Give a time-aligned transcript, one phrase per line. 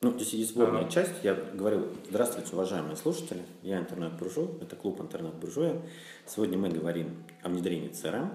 [0.00, 0.90] Ну, здесь есть сборная ага.
[0.90, 1.24] часть.
[1.24, 3.42] Я говорю, здравствуйте, уважаемые слушатели.
[3.62, 5.82] Я интернет-буржуй, это клуб интернет-буржуя.
[6.24, 8.30] Сегодня мы говорим о внедрении CRM.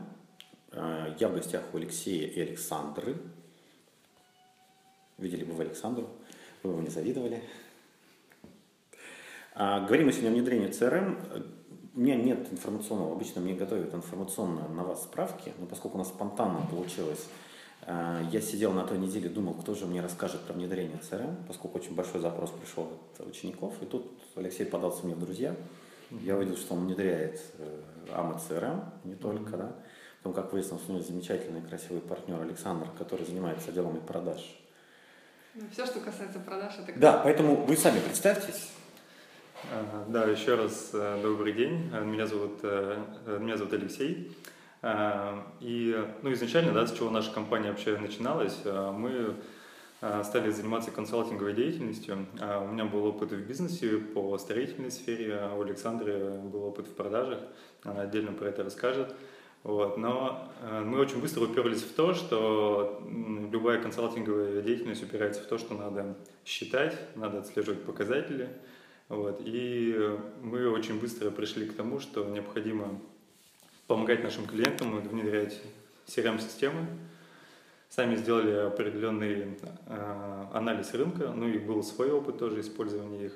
[0.74, 3.16] А, я в гостях у Алексея и Александры.
[5.18, 6.10] Видели бы вы Александру,
[6.64, 7.42] вы его не завидовали.
[9.56, 11.48] А, говорим мы сегодня о внедрении CRM.
[11.96, 16.10] У меня нет информационного, обычно мне готовят информационно на вас справки, но поскольку у нас
[16.10, 17.53] спонтанно получилось а,
[17.88, 21.96] я сидел на той неделе, думал, кто же мне расскажет про внедрение CRM, поскольку очень
[21.96, 23.74] большой запрос пришел от учеников.
[23.82, 25.56] И тут Алексей подался мне в друзья.
[26.22, 27.42] Я увидел, что он внедряет
[28.08, 29.76] AMA э, CRM, не только, да.
[30.22, 34.58] Потом, как выяснилось, у него замечательный красивый партнер Александр, который занимается отделом продаж.
[35.56, 36.98] Ну, Все, что касается продаж, это...
[37.00, 38.72] Да, поэтому вы сами представьтесь.
[40.08, 41.90] Да, еще раз э, добрый день.
[42.06, 43.02] Меня зовут, э,
[43.40, 44.36] меня зовут Алексей.
[44.86, 49.34] А, и ну, изначально, да, с чего наша компания вообще начиналась, а, мы
[50.02, 52.28] а, стали заниматься консалтинговой деятельностью.
[52.34, 57.40] У меня был опыт в бизнесе по строительной сфере, у Александры был опыт в продажах,
[57.84, 59.16] она отдельно про это расскажет.
[59.64, 59.96] Вот.
[59.98, 60.52] Но
[60.84, 63.02] мы очень быстро уперлись в то, что
[63.50, 68.50] любая консалтинговая деятельность упирается в то, что надо считать, надо отслеживать показатели.
[69.08, 69.40] Вот.
[69.46, 73.00] И мы очень быстро пришли к тому, что необходимо
[73.94, 75.62] помогать нашим клиентам внедрять
[76.08, 76.88] CRM-системы.
[77.90, 83.34] Сами сделали определенный э, анализ рынка, ну и был свой опыт тоже использования их.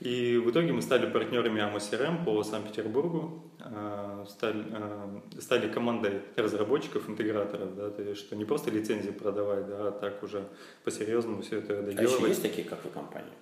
[0.00, 6.22] И в итоге мы стали партнерами AMO CRM по Санкт-Петербургу, э, стали, э, стали командой
[6.36, 10.46] разработчиков, интеграторов, да, то есть, что не просто лицензии продавать, да, а так уже
[10.84, 11.98] по-серьезному все это доделывать.
[11.98, 13.34] А еще есть такие, как вы, компании?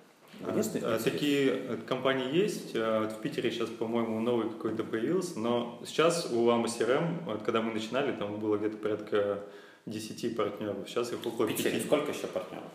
[0.45, 2.75] А, такие э, компании есть.
[2.75, 5.39] Э, в Питере сейчас, по-моему, новый какой-то появился.
[5.39, 9.43] Но сейчас у Ама CRM, вот, когда мы начинали, там было где-то порядка
[9.85, 10.77] 10 партнеров.
[10.87, 11.85] Сейчас их около в Питере 5.
[11.85, 12.71] сколько еще партнеров?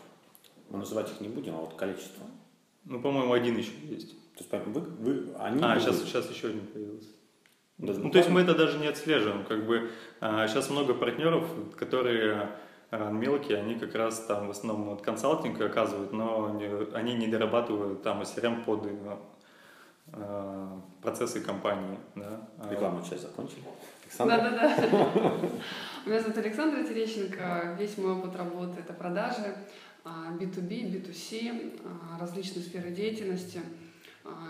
[0.71, 2.27] Мы называть их не будем, а вот количество.
[2.85, 4.11] Ну, по-моему, один еще есть.
[4.37, 7.09] То есть вы, вы они А, сейчас, сейчас еще один появился.
[7.79, 9.45] Да, ну, то есть мы это даже не отслеживаем.
[9.45, 11.45] Как бы, а, сейчас много партнеров,
[11.77, 12.51] которые
[12.91, 16.59] мелкие, они как раз там в основном от консалтинга оказывают, но
[16.95, 18.87] они не дорабатывают там SRM под
[20.13, 21.99] э, процессы компании.
[22.15, 22.49] Да?
[22.71, 23.63] Рекламную часть закончили.
[24.19, 24.75] Да-да-да.
[26.07, 27.77] Меня зовут Александра Терещенко.
[27.79, 29.55] Весь мой опыт работы– это продажи,
[30.05, 31.83] B2B, B2C,
[32.19, 33.61] различные сферы деятельности.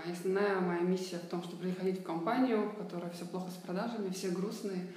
[0.06, 3.55] И основная моя миссия в том, чтобы приходить в компанию, в которой все плохо с
[3.55, 4.93] продажами, все грустные,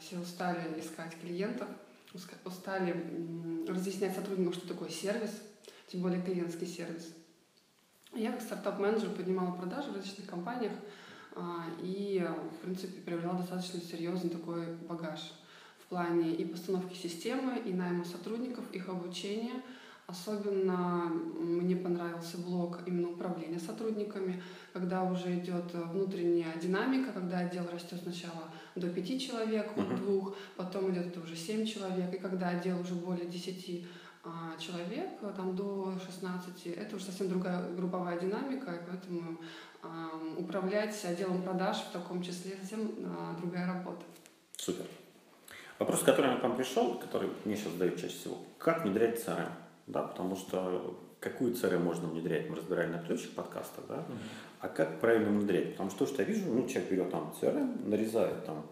[0.00, 1.68] все устали искать клиентов–
[2.44, 5.30] устали разъяснять сотрудникам, что такое сервис,
[5.86, 7.14] тем более клиентский сервис.
[8.14, 10.72] Я как стартап-менеджер поднимала продажи в различных компаниях
[11.36, 15.34] а, и, в принципе, приобрела достаточно серьезный такой багаж
[15.84, 19.62] в плане и постановки системы, и найма сотрудников, их обучения–
[20.08, 24.42] Особенно мне понравился блок именно управления сотрудниками,
[24.72, 30.90] когда уже идет внутренняя динамика, когда отдел растет сначала до пяти человек, от двух, потом
[30.90, 33.86] идет это уже семь человек, и когда отдел уже более десяти
[34.24, 39.36] а, человек, там до 16, это уже совсем другая групповая динамика, и поэтому
[39.82, 44.06] а, управлять отделом продаж в таком числе совсем а, другая работа.
[44.56, 44.86] Супер.
[45.78, 48.38] Вопрос, который к вам пришел, который мне сейчас задают чаще всего.
[48.56, 49.67] Как внедрять CRM?
[49.88, 54.16] Да, потому что какую CRM можно внедрять, мы разбирали на предыдущих подкастах, да, uh-huh.
[54.60, 57.88] а как правильно внедрять, потому что то, что я вижу, ну, человек берет там CRM,
[57.88, 58.64] нарезает там,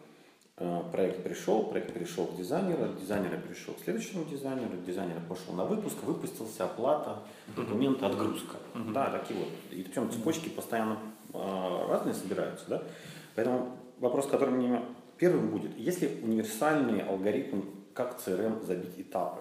[0.58, 5.64] э, проект пришел, проект перешел к дизайнеру, дизайнер перешел к следующему дизайнеру, дизайнер пошел на
[5.64, 7.18] выпуск, выпустился, оплата,
[7.56, 8.92] документы, отгрузка, uh-huh.
[8.92, 10.98] да, такие вот, и причем цепочки постоянно
[11.32, 12.82] э, разные собираются, да,
[13.34, 14.82] поэтому вопрос, который мне
[15.18, 17.62] первым будет, есть ли универсальный алгоритм,
[17.92, 19.40] как CRM забить этапы,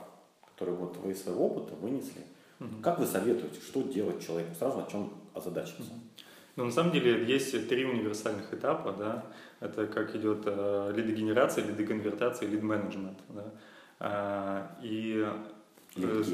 [0.55, 2.21] которые вот вы из своего опыта вынесли.
[2.59, 2.81] Угу.
[2.81, 4.55] Как вы советуете, что делать человеку?
[4.55, 5.83] Сразу на чем озадачиться?
[5.83, 6.01] Угу.
[6.55, 9.25] Ну, на самом деле есть три универсальных этапа, да.
[9.59, 13.43] Это как идет э, лидогенерация, лидоконвертация, лид-менеджмент, да.
[13.99, 15.27] А, и...
[15.97, 16.27] Лид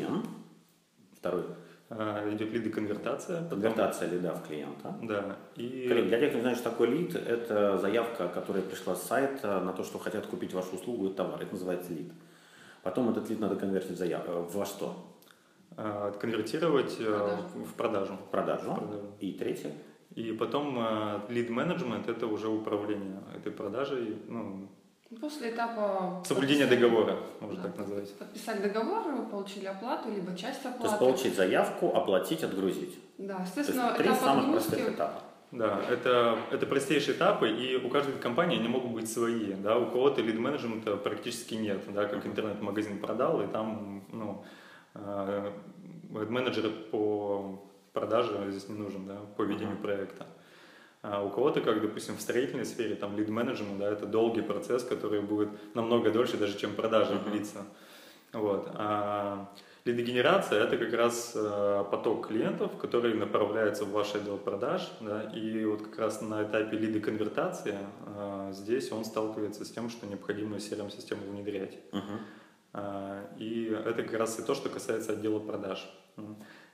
[1.17, 1.43] Второй.
[1.89, 3.49] А, идет лидоконвертация.
[3.49, 4.95] Конвертация лида в клиента.
[5.01, 5.37] Да.
[5.55, 5.87] И...
[5.87, 9.73] Для тех, кто не знает, что такое лид, это заявка, которая пришла с сайта на
[9.73, 11.41] то, что хотят купить вашу услугу и товар.
[11.41, 12.11] Это называется лид.
[12.83, 14.23] Потом этот лид надо конвертировать заяв...
[14.27, 14.95] Э, во что?
[15.77, 17.43] А, конвертировать э, продажу.
[17.53, 18.13] в продажу.
[18.13, 18.71] В продажу.
[18.71, 19.05] В продажу.
[19.19, 19.71] И третье?
[20.15, 20.77] И потом
[21.29, 24.67] лид-менеджмент– это уже управление этой продажей, ну,
[25.19, 26.23] После этапа...
[26.25, 27.67] Соблюдения договора, можно да.
[27.67, 28.13] так назвать.
[28.13, 30.83] Подписали договор, вы получили оплату, либо часть оплаты.
[30.83, 32.97] То есть получить заявку, оплатить, отгрузить.
[33.17, 35.21] Да, естественно, То есть три самых простых этапа.
[35.51, 39.53] Да, это, это простейшие этапы, и у каждой компании они могут быть свои.
[39.53, 39.77] Да?
[39.77, 42.05] У кого-то лид-менеджмента практически нет, да?
[42.05, 44.45] как интернет-магазин продал, и там ну,
[44.95, 45.51] э,
[46.09, 47.61] менеджер по
[47.93, 49.81] продаже здесь не нужен, да, по ведению uh-huh.
[49.81, 50.25] проекта.
[51.01, 55.21] А у кого-то, как, допустим, в строительной сфере, там, лид-менеджмент, да, это долгий процесс, который
[55.21, 57.29] будет намного дольше даже, чем продажа uh-huh.
[57.29, 57.65] длится.
[58.33, 58.69] Вот.
[58.75, 59.49] А
[59.85, 65.65] лидогенерация– это как раз э, поток клиентов, который направляется в ваш отдел продаж, да, и
[65.65, 71.21] вот как раз на этапе лидоконвертации э, здесь он сталкивается с тем, что необходимо CRM-систему
[71.29, 71.77] внедрять.
[71.91, 72.19] Uh-huh.
[73.37, 75.89] И это как раз и то, что касается отдела продаж.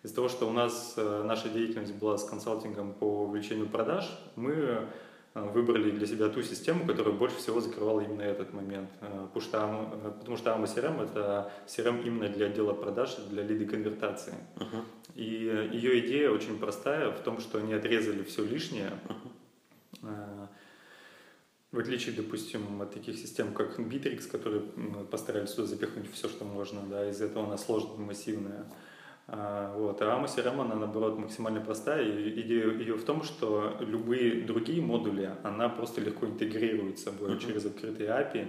[0.04, 4.88] Из-за того, что у нас наша деятельность была с консалтингом по увеличению продаж, мы
[5.46, 8.90] выбрали для себя ту систему, которая больше всего закрывала именно этот момент.
[9.02, 14.34] Э, потому что, что AMA CRM– это CRM именно для отдела продаж, для лиды конвертации.
[14.56, 14.84] Uh-huh.
[15.16, 18.92] И ее идея очень простая в том, что они отрезали все лишнее.
[20.02, 20.48] Uh-huh.
[21.72, 24.62] В отличие, допустим, от таких систем, как Bittrex, которые
[25.12, 28.62] постарались сюда запихнуть все, что можно, да, из этого она сложная, массивная.
[28.62, 28.74] А,
[29.28, 30.02] вот.
[30.02, 32.04] А AMA CRM, она, наоборот, максимально простая.
[32.04, 37.32] И идея ее в том, что любые другие модули, она просто легко интегрирует с собой
[37.32, 37.40] uh-huh.
[37.40, 38.48] через открытые API.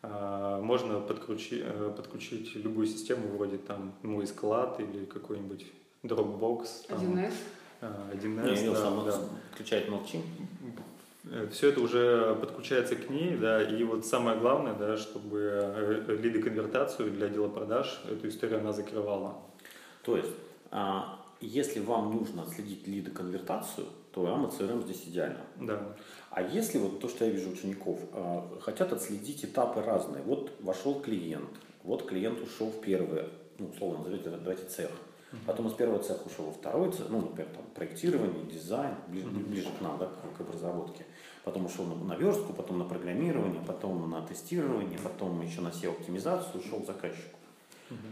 [0.00, 5.66] А, можно подключить, э, подключить любую систему, вроде там мой склад или какой-нибудь
[6.04, 6.66] Dropbox.
[6.88, 7.32] Там, 1С.
[7.80, 9.20] 1С, Я да, сам да.
[9.52, 10.20] включает молчи.
[11.24, 16.16] Э, Все это уже подключается к ней, да, и вот самое главное, да, чтобы э,
[16.20, 19.36] лиды конвертацию для дела продаж эту историю она закрывала.
[20.08, 20.32] То есть,
[20.70, 25.40] а, если вам нужно отследить лидоконвертацию, то AMA CRM здесь идеально.
[25.60, 25.94] Да.
[26.30, 30.22] А если вот то, что я вижу учеников, а, хотят отследить этапы разные.
[30.22, 31.50] Вот вошел клиент,
[31.84, 33.24] вот клиент ушел в первый,
[33.58, 34.90] ну, условно назовите, давайте цех.
[35.44, 39.68] Потом из первого цеха ушел во второй цех, ну, например, там, проектирование, дизайн, ближе, ближе
[39.78, 41.04] к нам, да, к, к разработке.
[41.44, 46.62] Потом ушел на, на верстку, потом на программирование, потом на тестирование, потом еще на SEO-оптимизацию,
[46.62, 47.37] ушел к заказчику.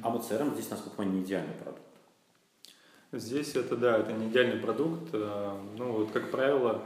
[0.02, 1.82] А вот CRM здесь, насколько я понимаю, не идеальный продукт.
[3.12, 5.10] Здесь это, да, это не идеальный продукт.
[5.12, 6.82] Э, ну, вот, как правило,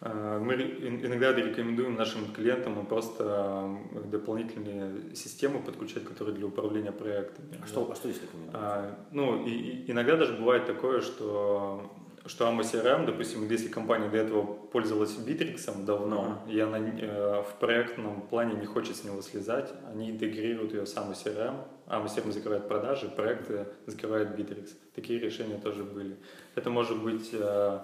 [0.00, 7.60] э, мы иногда рекомендуем нашим клиентам просто э, дополнительные системы подключать, которые для управления проектами.
[7.62, 8.58] А что, а что здесь рекомендуете?
[8.58, 11.90] А, ну, и, и иногда даже бывает такое, что
[12.30, 16.52] что AMA CRM, допустим, если компания до этого пользовалась Bittrex давно, uh-huh.
[16.52, 20.96] и она э, в проектном плане не хочет с него слезать, они интегрируют ее в
[20.96, 21.56] AMA CRM,
[21.88, 24.68] AMA CRM закрывает продажи, проекты закрывает Bittrex.
[24.94, 26.16] Такие решения тоже были.
[26.54, 27.80] Это может быть, э,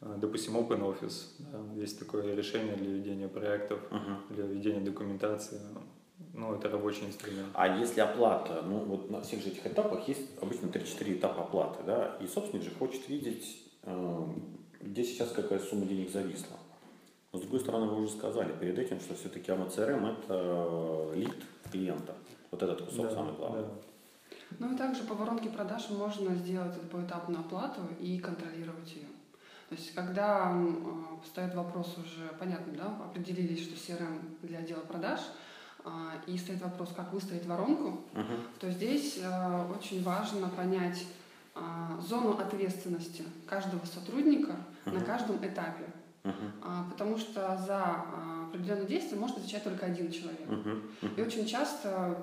[0.00, 1.22] допустим, OpenOffice.
[1.38, 4.34] Да, есть такое решение для ведения проектов, uh-huh.
[4.34, 5.60] для ведения документации.
[6.34, 7.48] Ну, это рабочий инструмент.
[7.54, 11.84] А если оплата, ну вот на всех же этих этапах есть обычно 3-4 этапа оплаты,
[11.86, 13.65] да, и собственник же хочет видеть Эм,
[14.80, 16.56] где сейчас какая сумма денег зависла.
[17.32, 21.16] Но с другой стороны, вы уже сказали перед этим, что все-таки AMA CRM это э,
[21.16, 22.14] лид клиента.
[22.50, 23.62] Вот этот кусок да, самый главный.
[23.62, 23.68] Да.
[24.58, 29.08] Ну и также по воронке продаж можно сделать эту поэтапную оплату и контролировать ее.
[29.68, 35.20] То есть, когда э, стоит вопрос уже, понятно, да, определились, что CRM для отдела продаж,
[35.84, 35.90] э,
[36.28, 38.40] и стоит вопрос, как выстроить воронку, uh-huh.
[38.60, 41.04] то здесь э, очень важно понять,
[42.06, 44.94] зону ответственности каждого сотрудника uh-huh.
[44.94, 45.84] на каждом этапе.
[46.24, 46.90] Uh-huh.
[46.90, 50.48] Потому что за а, определенное действие может отвечать только один человек.
[50.48, 50.82] Uh-huh.
[51.02, 51.16] Uh-huh.
[51.16, 52.18] И очень часто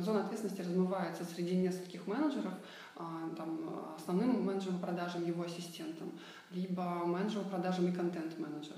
[0.00, 2.54] зона ответственности размывается среди нескольких менеджеров,
[2.96, 6.12] там, основным менеджером по продажам, его ассистентом,
[6.50, 8.76] либо менеджером по продажам и контент-менеджер.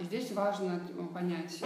[0.00, 0.80] И здесь важно
[1.14, 1.62] понять,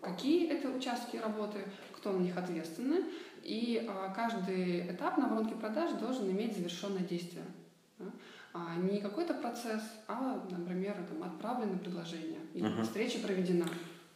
[0.00, 1.58] какие это участки работы,
[1.92, 3.04] кто на них ответственны,
[3.46, 7.44] и а, каждый этап на воронке продаж должен иметь завершенное действие.
[8.52, 12.82] А не какой-то процесс, а, например, там, отправлено предложение или uh-huh.
[12.82, 13.66] встреча проведена.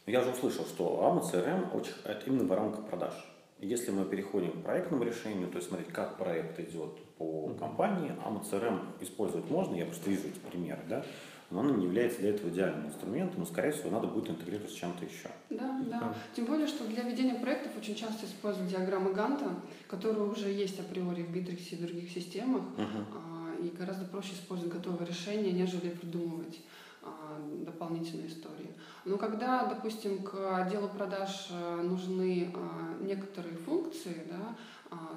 [0.06, 3.12] Я уже услышал, что AMA CRM очень, это именно воронка продаж.
[3.58, 8.42] Если мы переходим к проектному решению, то есть смотреть, как проект идет по компании, AMA
[8.50, 11.04] CRM использовать можно, я просто вижу эти примеры, да,
[11.50, 14.74] но она не является для этого идеальным инструментом, но, скорее всего, надо будет интегрировать с
[14.74, 15.30] чем-то еще.
[15.50, 16.14] Да, да.
[16.34, 19.50] Тем более, что для ведения проектов очень часто используют диаграммы Ганта,
[19.88, 23.66] которые уже есть априори в Bittrex и других системах, uh-huh.
[23.66, 26.60] и гораздо проще использовать готовые решения, нежели придумывать
[27.02, 28.70] а, дополнительные истории.
[29.04, 34.54] Но когда, допустим, к отделу продаж э, нужны а, некоторые функции, да,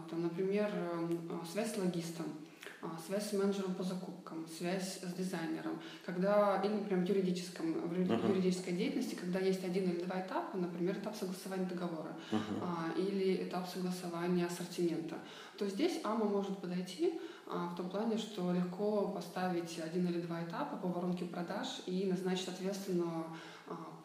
[0.10, 0.72] там, например,
[1.52, 2.26] связь с логистом,
[3.06, 8.74] связь с менеджером по закупкам, связь с дизайнером, когда, или, например, в юридическом, в юридической
[8.74, 12.98] деятельности, когда есть один или два этапа, например, этап согласования договора uh-huh.
[12.98, 15.16] или этап согласования ассортимента,
[15.58, 20.44] то здесь АМА может подойти а, в том плане, что легко поставить один или два
[20.44, 23.26] этапа по воронке продаж и назначить ответственного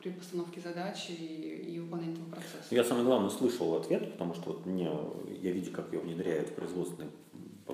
[0.01, 2.67] при постановке задачи и, и выполнении этого процесса.
[2.71, 4.89] Я самое главное слышал ответ, потому что вот мне,
[5.41, 7.11] я видел, как ее внедряют в производственный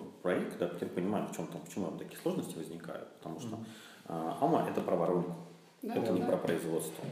[0.01, 3.59] проект, да, теперь понимаем, в чем там, почему такие сложности возникают, потому что
[4.07, 5.35] а, АМА это про воронку,
[5.83, 6.27] Да, это да, не да.
[6.27, 7.05] про производство.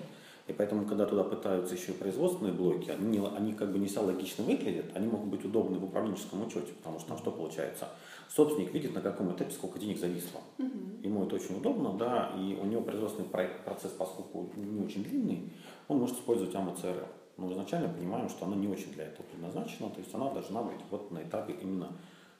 [0.48, 3.86] И поэтому, когда туда пытаются еще и производственные блоки, они, не- они как бы не
[3.86, 7.88] всегда логично выглядят, они могут быть удобны в управленческом учете, потому что там что получается?
[8.28, 10.40] Собственник видит, на каком этапе сколько денег зависло.
[10.58, 11.00] Мгм.
[11.02, 15.52] Ему это очень удобно, да, и у него производственный проект- процесс, поскольку не очень длинный,
[15.86, 17.06] он может использовать AMA CRM.
[17.36, 20.80] Но изначально понимаем, что она не очень для этого предназначена, то есть она должна быть
[20.90, 21.88] вот на этапе именно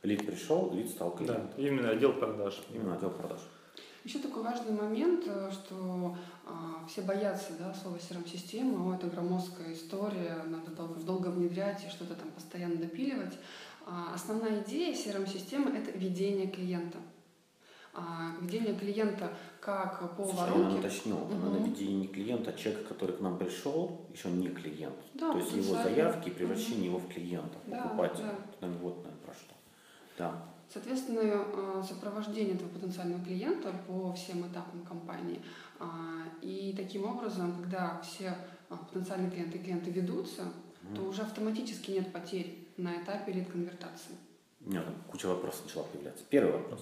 [0.03, 1.49] лид пришел, лид стал Да, клиентом.
[1.57, 2.61] именно отдел продаж.
[2.73, 3.41] Именно отдел продаж.
[4.05, 9.73] Еще такой важный момент, э, что а, все боятся да, слова CRM-система, о, это громоздкая
[9.75, 13.39] история, надо долго, долго внедрять и что-то там постоянно допиливать.
[13.87, 16.99] А, основная идея CRM-системы– это ведение клиента.
[17.95, 19.31] А, ведение клиента
[19.61, 20.79] как по Слушай, я воронке.
[20.81, 24.97] уточню, она на ведении не клиента, а человека, который к нам пришел, еще не клиент.
[25.15, 28.35] Да, То есть его заявки и превращение его в клиента, Да, покупателя.
[28.61, 28.67] да.
[28.81, 29.07] Вот.
[30.23, 30.33] Да.
[30.73, 35.43] Соответственно, э, сопровождение этого потенциального клиента по всем этапам компании.
[35.81, 35.87] А,
[36.41, 38.35] И таким образом, когда все
[38.71, 40.45] а, потенциальные клиенты и клиенты ведутся,
[40.95, 44.17] то уже автоматически нет потерь на этапе лид-конвертации.
[44.65, 46.25] У меня там куча вопросов начала появляться.
[46.31, 46.81] Первый вопрос.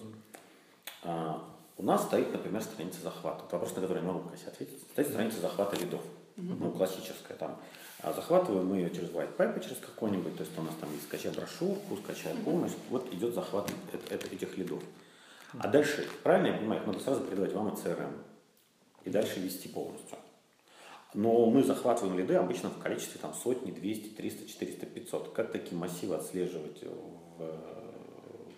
[1.03, 1.43] А,
[1.77, 3.45] у нас стоит, например, страница захвата.
[3.47, 4.83] Это вопрос, на который я могу Кася, ответить.
[4.93, 6.03] Стоит страница захвата лидов.
[6.37, 7.57] Ну, классическая там.
[8.03, 11.05] А захватываем мы ее через white paper, через какой-нибудь, то есть у нас там есть
[11.05, 14.83] скачай брошюрку, скачай помощь, вот идет захват эт- эт- этих лидов.
[15.59, 18.13] А дальше, правильно я понимаю, надо сразу передавать вам и CRM,
[19.05, 20.17] и дальше вести полностью.
[21.13, 25.33] Но мы захватываем лиды обычно в количестве там, сотни, 200, 300, 400, 500.
[25.33, 27.53] Как такие массивы отслеживать в э,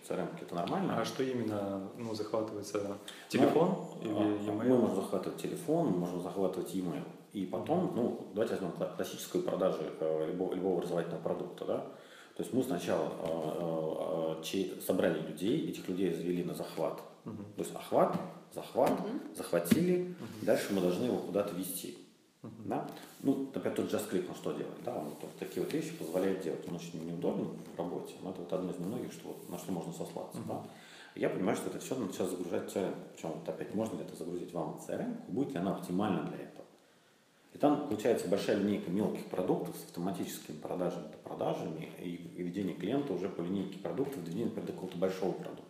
[0.07, 0.27] CRM?
[0.39, 0.99] Это нормально?
[0.99, 2.97] А что именно ну, захватывается?
[3.29, 4.67] Телефон или Ну, а, e-mail?
[4.69, 7.03] Мы можем захватывать телефон, мы можем захватывать e-mail.
[7.33, 11.77] И потом, ну, давайте возьмем кла- классическую продажу э, любого, любого образовательного продукта, да.
[12.35, 17.01] То есть мы сначала э, э, собрали людей, этих людей завели на захват.
[17.25, 17.43] Мгм.
[17.55, 18.15] То есть охват,
[18.53, 18.91] захват,
[19.35, 21.97] захватили, дальше мы должны его куда-то вести.
[22.65, 22.85] Да?
[23.21, 24.83] Ну, например, тот JavaScript, он что делает?
[24.83, 26.67] Да, он вот такие вот вещи позволяет делать.
[26.67, 29.93] Он очень неудобен в работе, но это вот одно из немногих, что на что можно
[29.93, 30.39] сослаться.
[30.47, 30.61] Да?
[31.15, 32.93] И Я понимаю, что это все надо сейчас загружать в CRM.
[33.13, 36.39] Причем вот опять можно ли это загрузить вам в CRM, будет ли она оптимальна для
[36.39, 36.62] этого.
[37.53, 43.13] И там получается большая линейка мелких продуктов с автоматическими продажами, продажами и и ведение клиента
[43.13, 45.63] уже по линейке продуктов, доведение например, до какого-то большого продукта.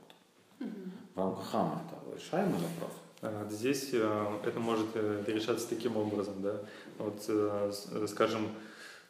[1.13, 2.91] В рамках хама это решаемый вопрос.
[3.21, 6.61] А, Здесь э, это может э, решаться таким образом, да.
[6.97, 7.71] Вот, э,
[8.07, 8.49] скажем,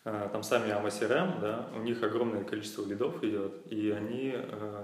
[0.03, 4.35] там сами AMA да, у них огромное количество лидов идет, и они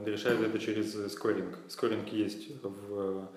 [0.05, 1.57] решают это через скоринг.
[1.67, 3.27] Скоринг есть в,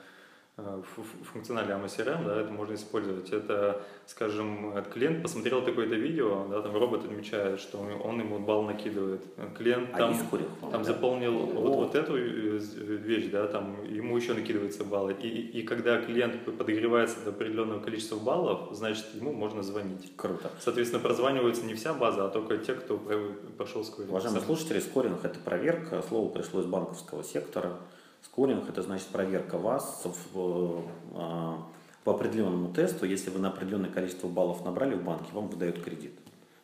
[1.33, 3.31] функционале AMA CRM, да, это можно использовать.
[3.31, 8.63] Это, скажем, э, клиент посмотрел такое-то видео, да, там робот отмечает, что он ему балл
[8.63, 9.23] накидывает.
[9.57, 10.15] Клиент А там...
[10.15, 10.49] скоринг?
[10.61, 10.85] Там Да.
[10.85, 11.47] заполнил О.
[11.47, 15.15] вот, вот эту э, вещь, да, там ему еще накидываются баллы.
[15.21, 20.13] И, и, когда клиент подогревается до определенного количества баллов, значит, ему можно звонить.
[20.17, 20.51] Круто.
[20.61, 24.11] Соответственно, прозванивается не вся база, а только те, кто про- прошел скоринг.
[24.11, 26.03] Уважаемые слушатели, скоринг– это проверка.
[26.09, 27.77] Слово пришло из банковского сектора.
[28.23, 31.57] Скоринг– это значит проверка вас в, э,
[32.05, 33.05] по определенному тесту.
[33.05, 36.13] Если вы на определенное количество баллов набрали в банке, вам выдают кредит.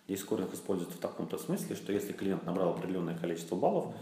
[0.06, 3.94] Здесь скоринг используется в таком-то смысле, что если клиент набрал определенное количество баллов,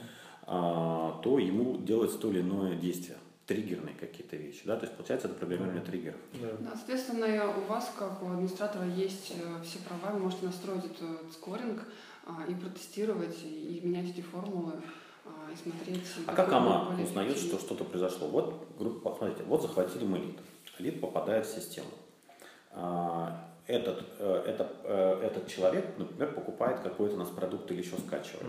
[0.46, 3.18] а, то ему делается то или иное действие.
[3.46, 4.62] Триггерные какие-то вещи.
[4.64, 4.76] Да?
[4.76, 6.18] То есть, получается, это программирование триггеров.
[6.34, 6.48] Да.
[6.60, 11.32] Да, соответственно, у вас, как у администратора, есть э, все права, вы можете настроить этот
[11.32, 11.84] скоринг
[12.26, 14.82] а, и протестировать, и, и менять эти формулы, а,
[15.52, 16.02] и смотреть...
[16.26, 18.28] А как АМА более узнает, что что-то произошло?
[18.28, 20.38] Вот, группа, смотрите, вот захватили мы лид.
[20.78, 21.88] Лид попадает в систему.
[22.73, 27.97] А, Этот, э, это, э, этот человек, например, покупает какой-то у нас продукт или еще
[27.97, 28.47] скачивает.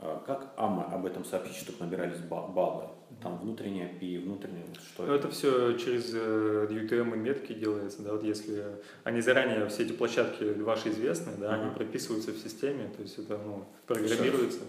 [0.00, 2.84] А Как АМА об этом сообщить, чтобы набирались ба- баллы?
[3.22, 8.12] Там внутренняя API, внутренняя, что Ну, это все через э, UTM и метки делается, да,
[8.12, 8.64] вот если
[9.04, 11.74] они заранее, все эти площадки ваши известны, да, они Мгм.
[11.74, 14.60] прописываются в системе, то есть это, ну, программируется.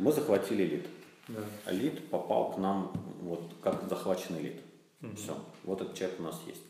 [0.00, 0.86] Мы захватили лид.
[1.28, 1.40] Да.
[1.66, 4.60] А лид попал к нам вот как захваченный лид.
[5.00, 5.16] Мгм.
[5.16, 6.62] Все, вот этот человек у нас есть.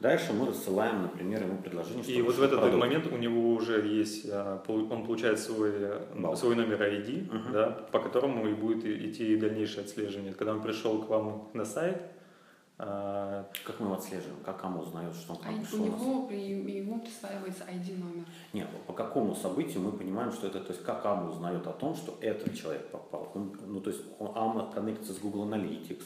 [0.00, 2.78] Дальше мы рассылаем, например, ему предложение, И вот в этот продукт.
[2.80, 5.72] момент у него уже есть, а, он получает свой,
[6.16, 6.36] Балл.
[6.36, 7.52] свой номер ID, Мгм.
[7.52, 10.32] да, по которому и будет идти дальнейшее отслеживание.
[10.34, 12.00] Когда он пришел к вам на сайт,
[12.78, 14.36] Как мы его отслеживаем?
[14.44, 15.82] Как АМА узнает, что он к нам А пришел?
[15.82, 18.24] у него при- ему присваивается ID номер.
[18.52, 21.96] Нет, по какому событию мы понимаем, что это, то есть как АМА узнает о том,
[21.96, 23.32] что этот человек попал.
[23.34, 26.04] Он, ну, то есть АМА коннектится с Google Analytics,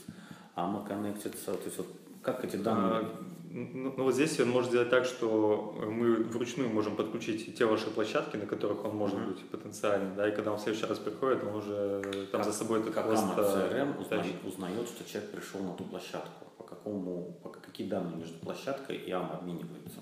[0.55, 1.89] АМА коннектится, то есть вот
[2.23, 3.07] как эти данные?
[3.55, 7.91] Ну, ну вот здесь он может сделать так, что мы вручную можем подключить те ваши
[7.91, 11.45] площадки, на которых он может быть потенциальным, да, и когда он в следующий раз приходит,
[11.45, 13.43] он уже там как, за собой это как просто...
[13.43, 18.39] CRM узнает, узнает, что человек пришел на ту площадку, по какому, по какие данные между
[18.39, 20.01] площадкой и АМ обмениваются?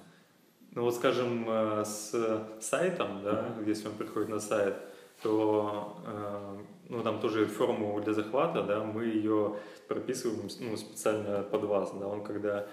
[0.72, 3.68] Ну вот, скажем, э, с сайтом, да, mm-hmm.
[3.68, 4.76] если он приходит на сайт,
[5.22, 9.56] то э, ну, там тоже форму для захвата, да, мы ее
[9.88, 12.68] прописываем ну, специально под вас, да, он когда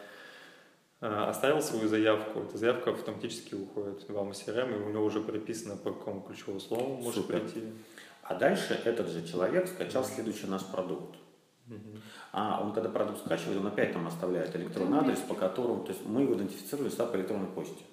[1.00, 5.92] оставил свою заявку, эта заявка автоматически уходит в CRM, и у него уже прописано, по
[5.92, 7.42] какому ключевому слову может Супер.
[7.42, 7.64] прийти.
[8.24, 11.16] А дальше этот же человек скачал следующий наш продукт.
[12.32, 16.06] А он когда продукт скачивает, он опять там оставляет электронный адрес, по которому, то есть
[16.06, 17.84] мы его идентифицировали по электронной почте.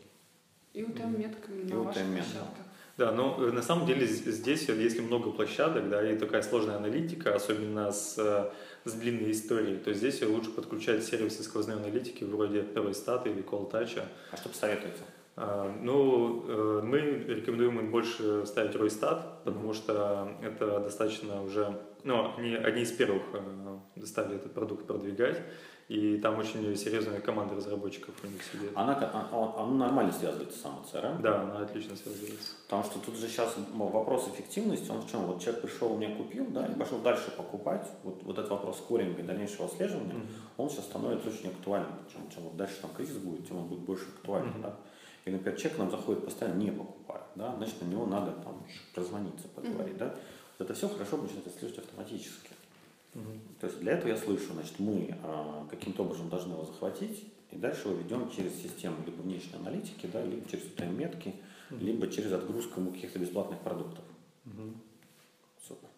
[0.73, 2.64] И UTM-метками на ваших площадках.
[2.97, 7.35] Да, но э, на самом деле здесь, если много площадок, да, и такая сложная аналитика,
[7.35, 8.51] особенно с, э,
[8.89, 14.03] с длинной историей, то здесь лучше подключать сервисы сквозной аналитики вроде Roystat или CallTouch.
[14.31, 15.01] А что посоветуете?
[15.37, 22.33] А, ну, э, мы рекомендуем им больше ставить Roystat, потому что это достаточно уже, ну,
[22.37, 23.23] они одни из первых
[24.05, 25.43] стали этот продукт продвигать.
[25.89, 28.71] И там очень серьезная команда разработчиков у них сидит.
[28.75, 31.21] Она, она, она нормально связывается сама CRM?
[31.21, 32.53] Да, она отлично связывается.
[32.65, 35.27] Потому что тут же сейчас вопрос эффективности, он в чем?
[35.27, 37.87] Вот человек пришел, меня купил, да, и пошел дальше покупать.
[38.03, 40.57] Вот, вот этот вопрос скоринга и дальнейшего отслеживания, mm-hmm.
[40.57, 41.93] он сейчас становится очень актуальным.
[42.11, 44.49] Чем, чем вот дальше там кризис будет, тем он будет больше актуален.
[44.49, 44.63] Mm-hmm.
[44.63, 44.77] Да?
[45.27, 48.65] И, например, человек к нам заходит постоянно не покупает, да, значит, на него надо там
[48.95, 49.99] прозвониться, поговорить, mm-hmm.
[49.99, 50.15] да.
[50.59, 52.54] Вот это все хорошо начинает отслеживать автоматически.
[53.61, 57.57] То есть для этого я слышу, значит, мы а, каким-то образом должны его захватить, и
[57.57, 61.35] дальше его ведем через систему либо внешней аналитики, да, либо через тайм-метки,
[61.71, 61.79] mm-hmm.
[61.79, 64.05] либо через отгрузку каких-то бесплатных продуктов.
[64.47, 64.75] Mm-hmm.
[65.69, 65.89] Супер.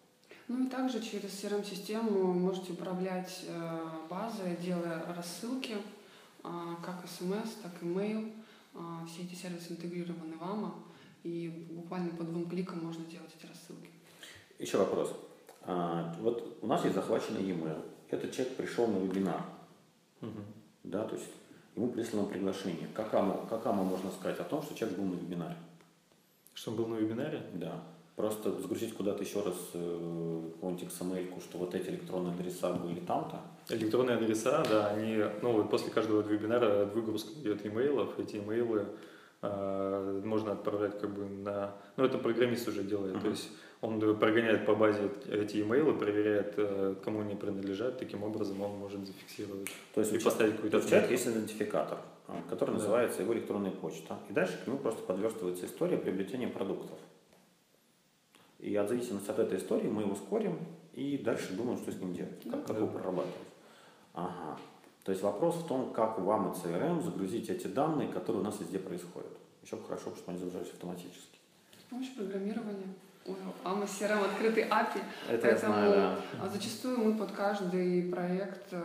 [0.47, 5.77] Ну и также через CRM-систему можете управлять э, базой, делая рассылки,
[6.43, 8.31] э, как смс, так и mail.
[8.75, 10.71] Э, все эти сервисы интегрированы в AMA,
[11.23, 13.89] и буквально по двум кликам можно делать эти рассылки.
[14.59, 15.13] Еще вопрос.
[15.67, 17.83] А, вот у нас есть захваченный e-mail.
[18.09, 19.41] Этот человек пришел на вебинар.
[20.21, 20.39] Угу.
[20.85, 21.29] Да, то есть
[21.75, 22.87] ему прислано приглашение.
[22.93, 25.57] Как АМА, как АМА можно сказать о том, что человек был на вебинаре?
[26.53, 27.43] Что он был на вебинаре?
[27.53, 27.83] Да.
[28.15, 33.41] Просто загрузить куда-то еще раз э, какую-нибудь XML, что вот эти электронные адреса были там-то.
[33.69, 38.85] Электронные адреса, да, они, ну, вот после каждого вебинара выгрузка идет имейлов, эти имейлы
[39.43, 41.75] э, можно отправлять как бы на...
[41.97, 43.21] Ну, это программист уже делает, uh-huh.
[43.21, 43.49] то есть
[43.81, 49.05] он прогоняет по базе эти имейлы, проверяет, э, кому они принадлежат, таким образом он может
[49.05, 49.69] зафиксировать.
[49.93, 50.79] То есть и поставить какой-то.
[50.79, 52.77] В чат есть идентификатор, а, который да.
[52.77, 54.17] называется его электронная почта.
[54.29, 56.97] И дальше к нему просто подверстывается история приобретения продуктов.
[58.59, 60.57] И от зависимости от этой истории мы его скорим
[60.93, 63.35] и дальше думаем, что с ним делать, как, как его прорабатывать.
[64.13, 64.57] Ага.
[65.03, 68.59] То есть вопрос в том, как вам и CRM загрузить эти данные, которые у нас
[68.59, 69.31] везде происходят.
[69.63, 71.37] Еще бы хорошо, чтобы они загружались автоматически.
[71.79, 72.87] С помощью программирования.
[73.63, 76.49] А мы CRM открытый API, Это поэтому знаю, да.
[76.49, 78.81] зачастую мы под каждый проект э,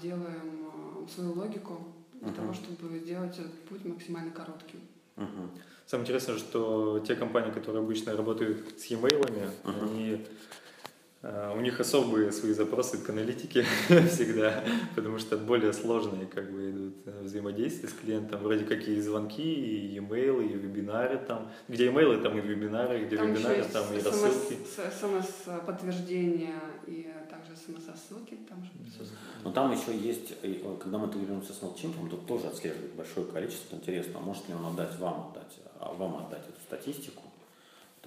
[0.00, 0.70] делаем
[1.04, 1.78] э, свою логику
[2.12, 2.34] для uh-huh.
[2.34, 4.80] того, чтобы сделать этот путь максимально коротким.
[5.16, 5.50] Uh-huh.
[5.86, 9.82] Самое интересное, что те компании, которые обычно работают с e-mail, uh-huh.
[9.84, 10.18] они а,
[11.22, 14.62] у них особые свои запросы к аналитике всегда,
[14.94, 19.42] потому что более сложные как бы идут э, взаимодействия с клиентом, вроде как и звонки,
[19.42, 24.00] и e-mail, и вебинары там, где e-mail, там и вебинары, где там вебинары, там и
[24.00, 24.58] рассылки.
[25.00, 28.70] СМС-подтверждение и также СМС-рассылки там же.
[29.42, 30.34] Но там еще есть,
[30.80, 34.96] когда мы интегрируемся с MailChimp, тут тоже отслеживает большое количество, интересно, может ли он отдать
[35.00, 37.24] вам отдать, а вам отдать эту статистику,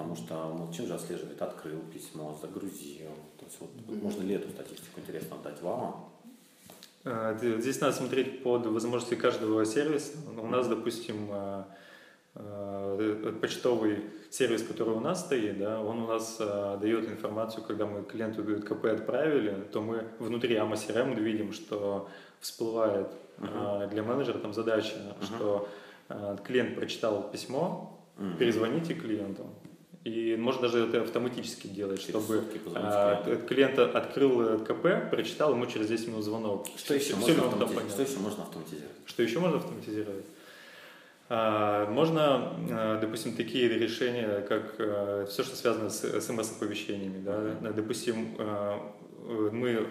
[0.01, 3.11] Потому что MailChimp же отслеживает, открыл письмо, загрузил.
[3.37, 4.01] То есть вот, mm-hmm.
[4.01, 6.09] можно ли эту статистику интересно отдать вам?
[7.03, 10.17] А, здесь надо смотреть под возможности каждого сервиса.
[10.37, 11.67] У нас, допустим, а,
[12.33, 18.03] а, почтовый сервис, который у нас стоит, да, он у нас дает информацию, когда мы
[18.03, 22.09] клиенту КП отправили, то мы внутри AMA CRM видим, что
[22.39, 23.87] всплывает uh-huh.
[23.89, 25.25] для менеджера там задача, uh-huh.
[25.25, 25.69] что
[26.43, 28.37] клиент прочитал письмо, uh-huh.
[28.37, 29.45] перезвоните клиенту,
[30.03, 36.07] и можно даже это автоматически делать, чтобы а, клиент открыл КП, прочитал, ему через 10
[36.07, 36.67] минут звонок.
[36.75, 37.91] Что еще, все, можно, автоматизировать?
[37.91, 38.95] что еще можно автоматизировать?
[39.05, 40.25] Что еще можно автоматизировать?
[41.29, 47.23] А, можно, а, допустим, такие решения, как а, все, что связано с смс-оповещениями.
[47.23, 47.71] Да?
[47.71, 49.87] Допустим, а, мы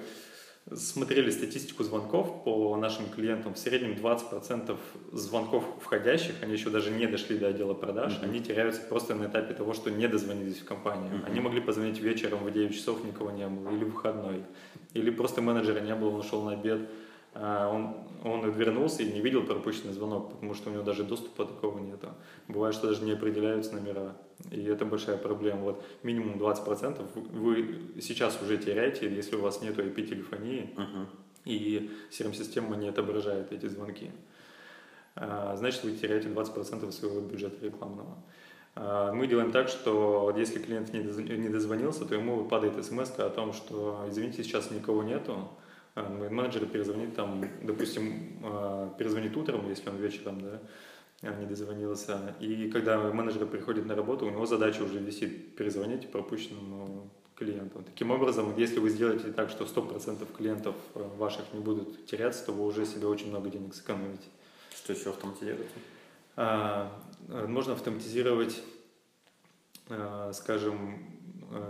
[0.75, 4.77] смотрели статистику звонков по нашим клиентам, в среднем 20%
[5.13, 8.25] звонков входящих, они еще даже не дошли до отдела продаж, mm-hmm.
[8.25, 11.13] они теряются просто на этапе того, что не дозвонились в компанию.
[11.13, 11.27] Mm-hmm.
[11.27, 14.45] Они могли позвонить вечером в 9 часов, никого не было, или в выходной,
[14.95, 16.89] или просто менеджера не было, он ушел на обед,
[17.35, 21.79] он, он вернулся и не видел пропущенный звонок, потому что у него даже доступа такого
[21.79, 22.09] нету.
[22.49, 24.17] Бывает, что даже не определяются номера.
[24.51, 25.63] И это большая проблема.
[25.63, 31.07] Вот минимум 20% вы сейчас уже теряете, если у вас нет IP-телефонии, uh-huh.
[31.45, 34.11] и CRM-система не отображает эти звонки.
[35.15, 38.17] А, значит, вы теряете 20% своего бюджета рекламного.
[38.75, 43.53] А, мы делаем так, что если клиент не дозвонился, то ему падает смс о том,
[43.53, 45.49] что, извините, сейчас никого нету,
[45.95, 52.35] а, менеджер перезвонит там, допустим, а, перезвонит утром, если он вечером, да, не дозвонился.
[52.41, 57.83] И когда менеджер приходит на работу, у него задача уже висит перезвонить пропущенному клиенту.
[57.83, 62.65] Таким образом, если вы сделаете так, что 100% клиентов ваших не будут теряться, то вы
[62.67, 64.29] уже себе очень много денег сэкономите.
[64.75, 65.71] Что еще автоматизируете?
[66.37, 66.93] А,
[67.29, 68.63] можно автоматизировать,
[69.89, 71.19] а, скажем,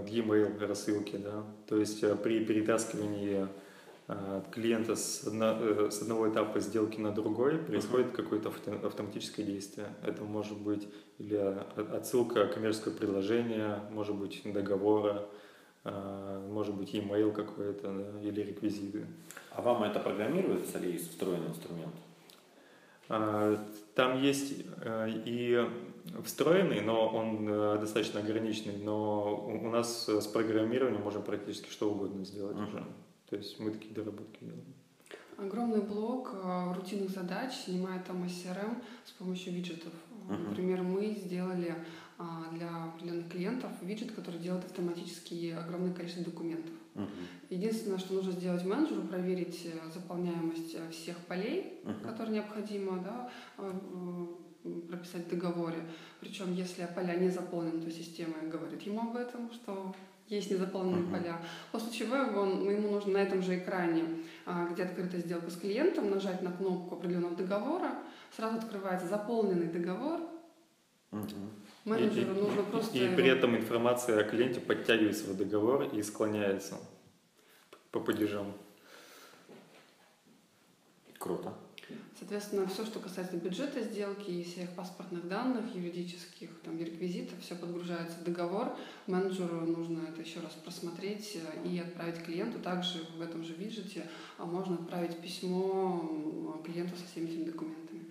[0.09, 3.49] e-mail рассылки, да, то есть при перетаскивании
[4.13, 8.17] а, клиента с, одно, э, с одного этапа сделки на другой происходит uh-huh.
[8.17, 8.53] какое-то
[8.85, 9.87] автоматическое действие.
[10.03, 11.37] Это может быть или
[11.95, 15.29] отсылка коммерческого предложения, может быть договора,
[15.85, 19.07] а, может быть e-mail какой-то да, или реквизиты.
[19.53, 21.95] А вам это программируется или есть встроенный инструмент?
[23.09, 25.69] А, там есть э, и
[26.25, 32.25] встроенный, но он э, достаточно ограниченный, но у нас с программированием можем практически что угодно
[32.25, 32.69] сделать uh-huh.
[32.69, 32.85] уже.
[33.31, 34.75] То есть мы такие доработки делаем.
[35.39, 39.93] Огромный блок э, рутинных задач снимает там CRM с помощью виджетов.
[40.29, 40.49] Uh-huh.
[40.49, 41.75] Например, мы сделали
[42.19, 46.75] а, для определенных клиентов виджет, который делает автоматически огромное количество документов.
[46.95, 47.09] Uh-huh.
[47.49, 52.03] Единственное, что нужно сделать менеджеру, проверить э, заполняемость э, всех полей, uh-huh.
[52.03, 53.31] которые необходимо да,
[54.89, 55.79] прописать в договоре.
[56.21, 59.95] Причем, если поля не заполнены, то система говорит ему об этом, что
[60.31, 61.19] есть незаполненные uh-huh.
[61.19, 61.43] поля.
[61.73, 64.05] После чего он, ему нужно на этом же экране,
[64.47, 67.91] а, где открыта сделка с клиентом, нажать на кнопку определенного договора,
[68.35, 70.21] сразу открывается заполненный договор.
[71.11, 71.49] Uh-huh.
[71.85, 72.97] Менеджеру и, нужно просто...
[72.97, 76.77] И, и при этом информация о клиенте подтягивается в договор и склоняется
[77.91, 78.53] по падежам.
[81.19, 81.53] Круто.
[82.21, 88.19] Соответственно, все, что касается бюджета сделки и всех паспортных данных, юридических там, реквизитов, все подгружается
[88.19, 88.77] в договор.
[89.07, 92.59] Менеджеру нужно это еще раз просмотреть э, и отправить клиенту.
[92.59, 94.07] Также в этом же виджете
[94.37, 98.05] а можно отправить письмо клиенту со всеми этими документами.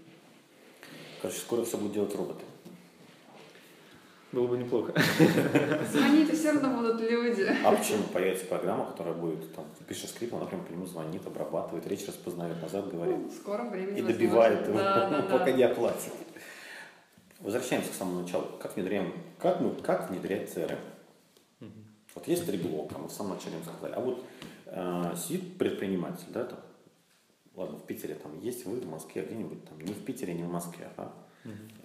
[1.22, 2.49] Короче, скоро все будут делать роботы.
[4.32, 4.94] Было бы неплохо.
[5.92, 7.50] Звоните, все равно будут люди.
[7.66, 11.88] А почему появится программа, которая будет, там, пишет скрипт, он, например, по нему звонит, обрабатывает,
[11.88, 13.18] речь распознает, назад говорит.
[13.18, 15.52] Ну, скоро времени И добивает его, да, да, пока да.
[15.52, 16.14] не оплатит.
[17.40, 18.46] Возвращаемся к самому началу.
[18.60, 20.78] Как внедряем, как, мы, как внедрять CRM?
[21.62, 21.70] Угу.
[22.14, 23.94] Вот есть три блока, мы в самом начале сказали.
[23.96, 24.24] А вот
[24.68, 26.60] э, сидит предприниматель, да, там,
[27.56, 30.52] ладно, в Питере там есть, вы в Москве, где-нибудь там, не в Питере, не в
[30.52, 31.12] Москве, а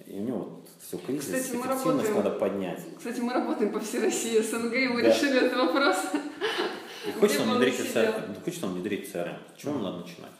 [0.06, 2.80] и у него вот все кризис, кстати, мы работаем, надо поднять.
[2.98, 5.08] Кстати, мы работаем по всей России, СНГ, и мы да.
[5.08, 5.96] решили этот вопрос.
[7.06, 8.42] И хочешь нам внедрить CRM?
[8.44, 9.36] Хочешь нам внедрить CRM?
[9.56, 10.32] С чего нам надо начинать?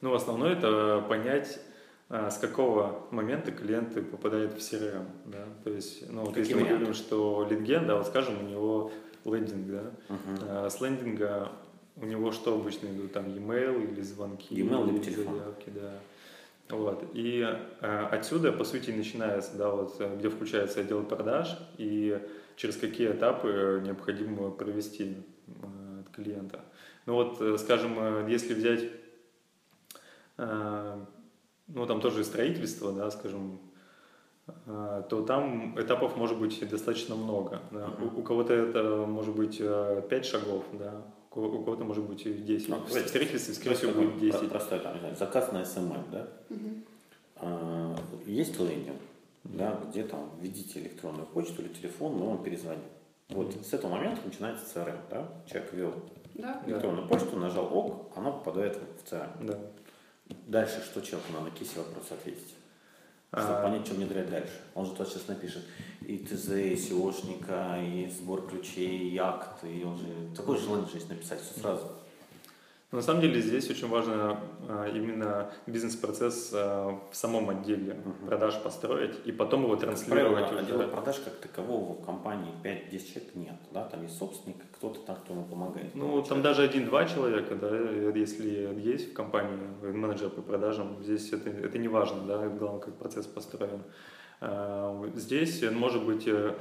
[0.00, 1.60] Ну, основное это понять,
[2.08, 5.06] а, с какого момента клиенты попадают в CRM.
[5.26, 5.44] Да?
[5.64, 8.92] То есть, ну, вот если мы говорим, что лидген, да, вот скажем, у него
[9.24, 10.66] лендинг, да, uh-huh.
[10.66, 11.50] а, с лендинга
[12.00, 15.38] у него что обычно идут, там e-mail или звонки, e-mail или телефон.
[15.38, 15.94] заявки, да.
[16.70, 17.04] Вот.
[17.14, 17.40] И
[17.80, 22.20] э, отсюда, по сути, начинается, да, вот, э, где включается отдел продаж и
[22.56, 26.60] через какие этапы необходимо провести э, клиента.
[27.06, 28.84] Ну вот, э, скажем, э, если взять,
[30.36, 31.04] э,
[31.68, 33.60] ну там тоже строительство, да, скажем,
[34.66, 37.62] э, то там этапов может быть достаточно много.
[37.70, 37.86] Да.
[37.86, 38.14] Uh-huh.
[38.14, 41.02] У, у кого-то это может быть 5 шагов, да,
[41.34, 42.68] у кого-то может быть 10.
[42.68, 44.48] Ну, в строительстве, скорее всего, будет 10.
[44.48, 46.28] Простой, там, заказ на SMM, да?
[46.50, 46.70] Угу.
[47.36, 49.00] А, есть лендинг,
[49.44, 52.82] да, где там введите электронную почту или телефон, но он перезвонит.
[53.28, 55.28] Вот с этого момента начинается CRM, да?
[55.46, 55.94] Человек ввел
[56.34, 56.62] да.
[56.66, 57.14] электронную да.
[57.14, 59.46] почту, нажал ОК, она попадает в CRM.
[59.46, 59.58] Да.
[60.46, 62.54] Дальше что человеку надо на какие вопросы ответить?
[63.32, 63.62] Чтобы а...
[63.62, 64.52] понять, что внедрять дальше.
[64.74, 65.62] Он же тот сейчас напишет
[66.00, 70.06] и ТЗ, и SEOшника, и сбор ключей, и акт, и он же...
[70.34, 71.86] Такое желание же есть написать все сразу.
[72.90, 78.26] Но на самом деле здесь очень важно а, именно бизнес-процесс а, в самом отделе uh-huh.
[78.26, 80.48] продаж построить и потом его транслировать.
[80.48, 83.56] Правило, отдела продаж как такового в компании 5-10 человек нет.
[83.72, 83.84] Да?
[83.84, 85.94] Там есть собственник, кто-то там, кто ему помогает.
[85.94, 86.44] Ну, там человек.
[86.44, 87.76] даже один-два человека, да,
[88.18, 92.94] если есть в компании менеджер по продажам, здесь это, это не важно, да, главное, как
[92.94, 93.82] процесс построен.
[94.40, 96.54] А, здесь может быть э,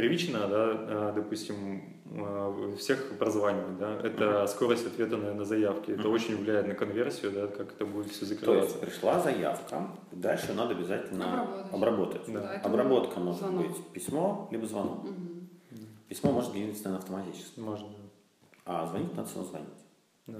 [0.00, 4.46] первично, да, а, допустим, а, всех прозванивать, да, это uh-huh.
[4.46, 6.12] скорость ответа на, на заявки, это uh-huh.
[6.12, 8.78] очень влияет на конверсию, да, как это будет все закрываться.
[8.78, 11.72] То есть пришла заявка, дальше надо обязательно обработать.
[11.72, 12.32] обработать.
[12.32, 12.40] Да.
[12.40, 13.66] Да, Обработка может звонок.
[13.66, 15.04] быть письмо, либо звонок.
[15.04, 15.38] Uh-huh.
[16.08, 17.58] Письмо может генерироваться автоматически.
[17.58, 17.88] Можно.
[18.64, 19.68] А звонить надо все звонить.
[20.26, 20.38] Да.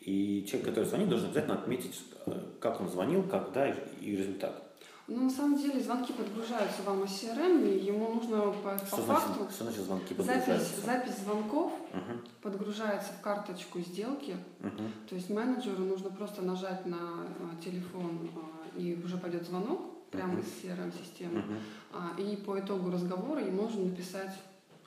[0.00, 4.62] И человек, который звонит, должен обязательно отметить, э, как он звонил, когда и результат.
[5.08, 9.02] Ну, на самом деле, звонки подгружаются вам из CRM, и ему нужно по, что по
[9.02, 9.48] значит, факту...
[9.52, 10.80] Что значит звонки подгружаются?
[10.80, 12.20] Запись, запись звонков угу.
[12.42, 14.36] подгружается в карточку сделки.
[14.60, 14.82] Угу.
[15.08, 20.34] То есть менеджеру нужно просто нажать на а, телефон, а, и уже пойдет звонок прямо
[20.34, 20.40] угу.
[20.40, 21.38] из CRM-системы.
[21.38, 21.54] Угу.
[21.92, 24.32] А, и по итогу разговора ему нужно написать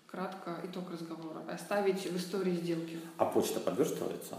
[0.05, 2.99] кратко итог разговора, оставить в истории сделки.
[3.17, 4.35] А почта подверстывается?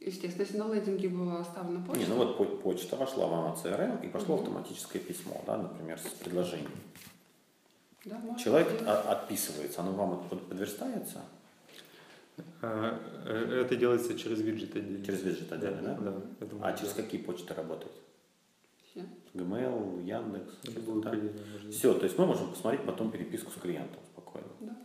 [0.00, 2.00] Естественно, если на лендинге была оставлена почта.
[2.00, 4.44] Не, ну вот почта вошла вам на CRM и пошло угу.
[4.44, 6.70] автоматическое письмо, да, например, с предложением.
[8.04, 11.22] Да, Человек отписывается, оно вам подверстается?
[12.62, 15.04] А, э, это делается через виджет отдельно.
[15.04, 15.94] Через виджет отдельно, да?
[15.94, 16.46] Да.
[16.46, 17.92] да а через какие почты работают?
[18.90, 19.04] Все.
[19.34, 20.54] Gmail, Яндекс?
[21.02, 21.14] Да?
[21.72, 24.48] Все, то есть мы можем посмотреть потом переписку с клиентом спокойно.
[24.60, 24.76] Да.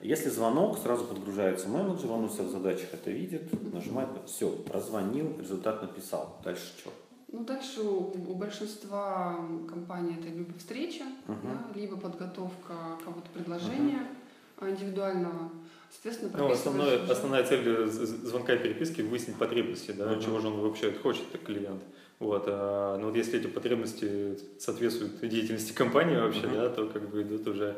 [0.00, 5.36] Если звонок, сразу подгружается менеджер, он у себя в задачах это видит, нажимает, все, прозвонил,
[5.40, 6.40] результат написал.
[6.44, 6.92] Дальше что?
[7.30, 9.36] Ну, дальше у, у большинства
[9.68, 11.36] компаний это либо встреча, uh-huh.
[11.42, 14.06] да, либо подготовка кого-то предложения
[14.56, 14.70] uh-huh.
[14.70, 15.50] индивидуального.
[15.90, 17.12] Соответственно, ну, основное, уже...
[17.12, 20.24] основная цель звонка и переписки выяснить потребности, да, uh-huh.
[20.24, 21.82] чего же он вообще хочет, клиент.
[22.18, 26.54] Вот, а, но вот если эти потребности соответствуют деятельности компании вообще, uh-huh.
[26.54, 27.76] да, то как бы идут уже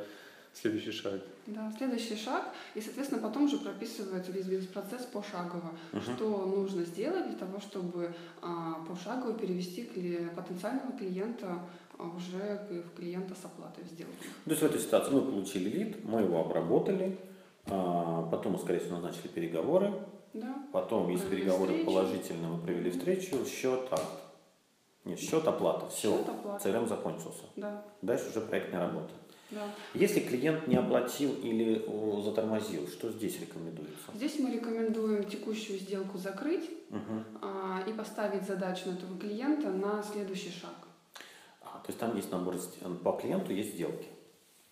[0.52, 1.20] Следующий шаг.
[1.46, 2.48] Да, следующий шаг.
[2.74, 5.72] И, соответственно, потом уже прописывается весь бизнес-процесс пошагово.
[5.92, 6.16] Uh-huh.
[6.16, 11.60] Что нужно сделать для того, чтобы а, пошагово перевести кли- потенциального клиента
[11.98, 14.12] а, уже в клиента с оплатой сделку.
[14.44, 17.16] То есть в этой ситуации мы получили лид, мы его обработали,
[17.66, 19.92] а, потом скорее всего, назначили переговоры.
[20.32, 20.64] Да.
[20.72, 21.86] Потом, если переговоры встречу.
[21.86, 24.02] положительно, мы провели встречу, счет, акт.
[25.04, 25.88] Нет, счет, оплата.
[25.88, 26.16] Все.
[26.16, 26.68] Счет, оплата.
[26.68, 27.44] CRM закончился.
[27.56, 27.82] Да.
[28.02, 29.12] Дальше уже проектная работа.
[29.50, 29.62] Да.
[29.94, 31.84] Если клиент не оплатил или
[32.22, 34.12] затормозил, что здесь рекомендуется?
[34.14, 37.24] Здесь мы рекомендуем текущую сделку закрыть угу.
[37.42, 40.74] а, и поставить задачу на этого клиента на следующий шаг.
[41.62, 42.56] А, то есть там есть набор
[43.02, 44.06] по клиенту есть сделки.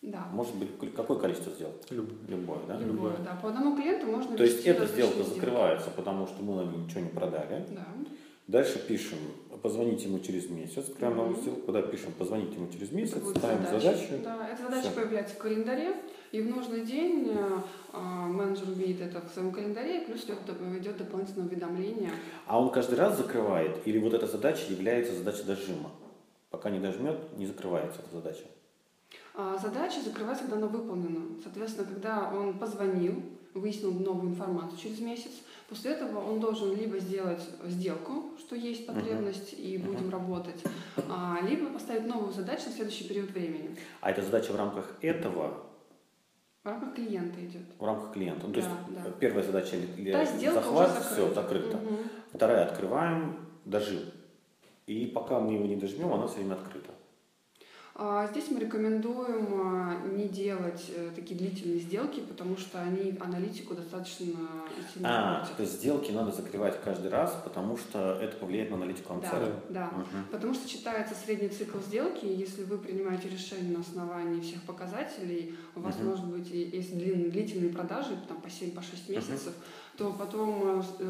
[0.00, 0.28] Да.
[0.32, 1.74] Может быть, какое количество сделок?
[1.90, 2.16] Любое.
[2.28, 2.78] Любое, да?
[2.78, 3.34] Любое, да.
[3.42, 7.00] По одному клиенту можно То есть эта сделка закрывается, потому что мы на ней ничего
[7.00, 7.66] не продали.
[7.70, 7.86] Да.
[8.48, 9.18] Дальше пишем,
[9.62, 11.22] позвоните ему через месяц, открываем mm-hmm.
[11.22, 13.80] новую ссылку, куда пишем, позвоните ему через месяц, ставим задача.
[13.80, 14.24] задачу.
[14.24, 14.94] Да, эта задача Все.
[14.94, 15.94] появляется в календаре,
[16.32, 20.38] и в нужный день э, менеджер увидит это в своем календаре, плюс идет,
[20.80, 22.10] идет дополнительное уведомление.
[22.46, 25.90] А он каждый раз закрывает, или вот эта задача является задачей дожима?
[26.48, 28.44] Пока не дожмет, не закрывается эта задача.
[29.34, 31.36] А задача закрывается, когда она выполнена.
[31.42, 33.22] Соответственно, когда он позвонил,
[33.54, 35.32] выяснил новую информацию через месяц,
[35.68, 39.60] После этого он должен либо сделать сделку, что есть потребность, uh-huh.
[39.60, 40.12] и будем uh-huh.
[40.12, 40.64] работать,
[41.10, 43.76] а, либо поставить новую задачу на следующий период времени.
[44.00, 45.62] А эта задача в рамках этого?
[46.64, 47.62] В рамках клиента идет.
[47.78, 48.46] В рамках клиента.
[48.46, 49.10] Ну, да, то есть да.
[49.20, 49.76] первая задача
[50.10, 51.76] Та захват, все закрыто.
[51.76, 51.96] Угу.
[52.32, 54.00] Вторая открываем, дожим.
[54.86, 56.92] И пока мы его не дожмем, она все время открыта.
[58.00, 63.74] А, здесь мы рекомендуем а, не делать э, такие длительные сделки, потому что они аналитику
[63.74, 64.38] достаточно
[64.94, 69.14] сильно А, то есть сделки надо закрывать каждый раз, потому что это повлияет на аналитику
[69.14, 69.52] амцеля.
[69.68, 69.90] Да, да.
[69.96, 70.24] Угу.
[70.30, 75.56] потому что читается средний цикл сделки, и если вы принимаете решение на основании всех показателей,
[75.74, 76.10] у вас угу.
[76.10, 79.64] может быть, если длительные продажи, там по 7-6 по месяцев, угу
[79.98, 81.04] то потом э,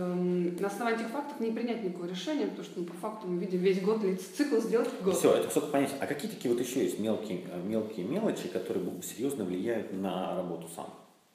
[0.58, 3.58] на основании этих фактов не принять никакого решения, потому что ну, по факту мы видим
[3.58, 5.14] весь год цикл сделать год.
[5.14, 5.94] Все, это сколько понять.
[6.00, 10.68] А какие такие вот еще есть мелкие, э, мелкие мелочи, которые серьезно влияют на работу
[10.74, 10.86] сам?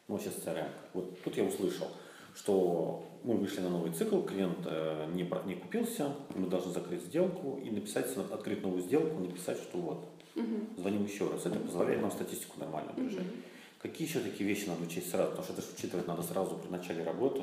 [0.08, 0.68] Ну, сейчас CRM.
[0.96, 1.90] Вот тут я услышал,
[2.34, 7.60] что мы вышли на новый цикл, клиент э, не, не купился, мы должны закрыть сделку
[7.64, 10.82] и написать, открыть новую сделку, написать, что вот, угу.
[10.82, 11.46] звоним еще раз.
[11.46, 13.28] Это позволяет нам статистику нормально держать.
[13.28, 13.53] Угу.
[13.84, 15.32] Какие еще такие вещи надо учесть сразу?
[15.32, 17.42] Потому что это же учитывать надо сразу при начале работы.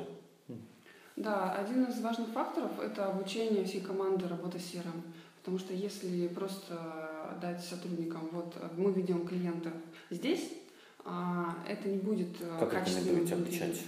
[1.15, 5.03] Да, один из важных факторов– это обучение всей команды работы с CRM.
[5.37, 9.71] Потому что если просто дать сотрудникам, вот мы ведем клиента
[10.09, 10.51] здесь,
[11.05, 13.81] а, это не будет э, как качественно обучать?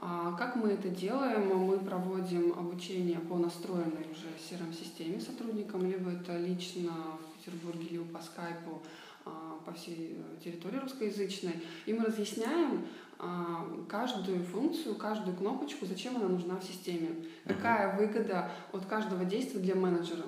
[0.00, 1.48] А, как мы это делаем?
[1.48, 8.22] Мы проводим обучение по настроенной уже CRM-системе сотрудникам, либо это лично в Петербурге, либо по
[8.22, 8.80] скайпу
[9.24, 11.54] по всей э, территории русскоязычной,
[11.86, 12.86] и мы разъясняем
[13.18, 19.60] а, каждую функцию, каждую кнопочку, зачем она нужна в системе, какая выгода от каждого действия
[19.60, 20.24] для менеджера.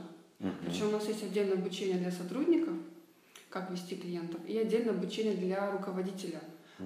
[0.66, 2.74] Причем у нас есть отдельное обучение для сотрудников,
[3.48, 6.40] как вести клиентов, и отдельно обучение для руководителя,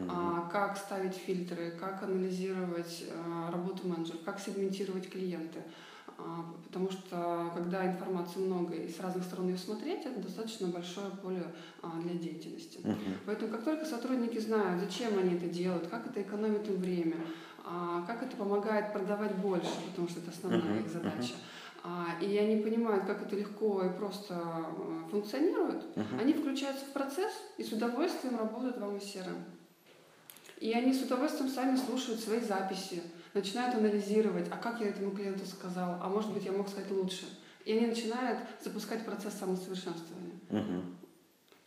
[0.08, 5.60] а, как ставить фильтры, как анализировать а, работу менеджеров, как сегментировать клиенты.
[6.18, 11.10] А, потому что когда информации много и с разных сторон ее смотреть, это достаточно большое
[11.10, 11.42] поле
[11.82, 12.78] а, для деятельности.
[12.82, 12.96] Мгм.
[13.26, 17.16] Поэтому как только сотрудники знают, зачем они это делают, как это экономит им время,
[17.64, 21.34] а, как это помогает продавать больше, потому что это основная их задача,
[22.20, 24.34] и они понимают, как это легко и просто
[25.08, 26.18] функционирует, Мгм.
[26.18, 29.44] они включаются в процесс и с удовольствием работают вам CRM.
[30.58, 33.02] И они с удовольствием сами слушают свои записи,
[33.36, 37.26] начинают анализировать, а как я этому клиенту сказал, а может быть я мог сказать лучше.
[37.64, 40.34] И они начинают запускать процесс самосовершенствования.
[40.50, 40.96] Мгм.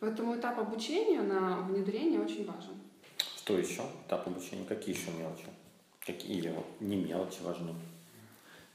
[0.00, 2.74] Поэтому этап обучения на внедрение очень важен.
[3.36, 3.82] Что еще?
[4.06, 4.64] Этап обучения.
[4.64, 5.44] Какие еще мелочи?
[6.00, 7.74] Какие вот не мелочи важны?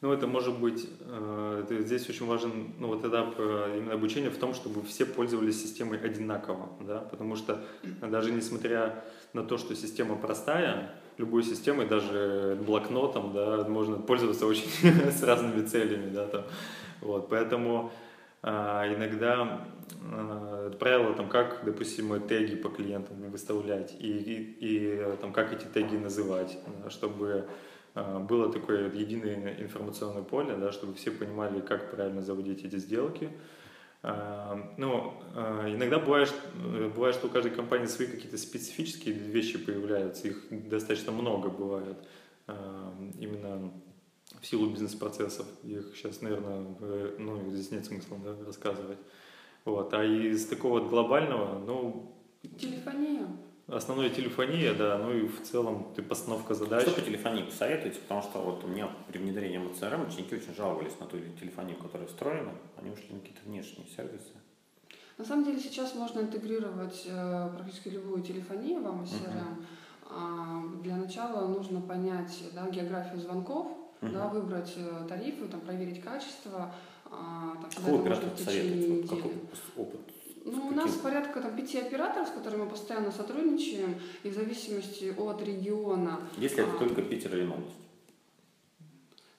[0.02, 4.38] Ну, это может быть, э, здесь очень важен ну, вот этап э, именно обучения в
[4.38, 7.64] том, чтобы все пользовались системой одинаково, да, потому что
[8.02, 9.04] даже несмотря
[9.34, 14.68] на то, что система простая, любой системой, даже блокнотом, да, можно пользоваться очень
[15.12, 16.44] с разными целями, да, там,
[17.02, 17.92] вот, поэтому
[18.42, 19.66] а, иногда
[20.12, 25.54] а, правило, там, как, допустим, теги по клиентам выставлять и, и, и, э, там, как
[25.54, 27.48] эти теги называть, да, чтобы
[27.96, 33.30] а, было такое единое информационное поле, да, чтобы все понимали, как правильно заводить эти сделки.
[34.04, 39.58] А, Ну, а, иногда бывает, э, бывает, что у каждой компании свои какие-то специфические вещи
[39.58, 41.98] появляются, их достаточно много бывает,
[42.48, 43.72] а, именно
[44.42, 45.48] в силу бизнес-процессов.
[45.64, 49.00] Их сейчас, наверное, э, ну, здесь нет смысла да, рассказывать.
[49.64, 49.94] Вот.
[49.94, 52.12] А из такого глобального, ну,
[52.60, 53.28] Телефония.
[53.68, 56.84] Основная телефония, да, ну и в целом ты постановка задач.
[56.84, 58.00] Что по телефонии посоветуете?
[58.00, 62.08] Потому что вот у меня при внедрении CRM ученики очень жаловались на ту телефонию, которая
[62.08, 62.52] встроена.
[62.78, 64.34] Они ушли на какие-то внешние сервисы.
[65.18, 69.64] На самом деле сейчас можно интегрировать э, практически любую телефонию в AMA CRM.
[70.08, 73.68] А, Для начала нужно понять да, географию звонков,
[74.02, 76.74] да, выбрать э, тарифы, там, проверить качество.
[77.06, 79.10] а, там, всегда Какой это можно оператор в течение посоветует?
[79.10, 80.15] Вот какой опыт?
[80.46, 85.12] Ну, у нас порядка там, пяти операторов, с которыми мы постоянно сотрудничаем, и в зависимости
[85.18, 86.20] от региона.
[86.38, 86.78] Если это А.
[86.78, 87.76] только Питер или новость?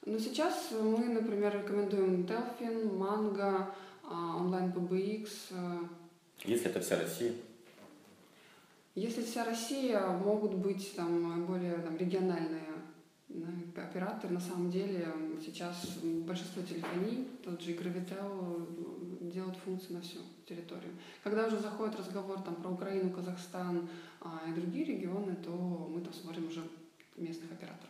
[0.05, 3.67] Но сейчас мы, например, рекомендуем Delphin, Mango,
[4.03, 5.29] а, онлайн PBX.
[5.51, 5.79] э.
[6.43, 7.33] Если это вся Россия?
[8.95, 12.67] Если вся Россия, могут быть там более там, региональные
[13.29, 14.33] да, операторы.
[14.33, 15.07] На самом деле
[15.45, 17.75] сейчас большинство телефоний, тот же э,
[19.31, 20.91] делают функции на всю территорию.
[21.23, 23.87] Когда уже заходит разговор там, про Украину, Казахстан
[24.21, 26.61] а, и другие регионы, то мы там смотрим уже
[27.15, 27.89] местных операторов.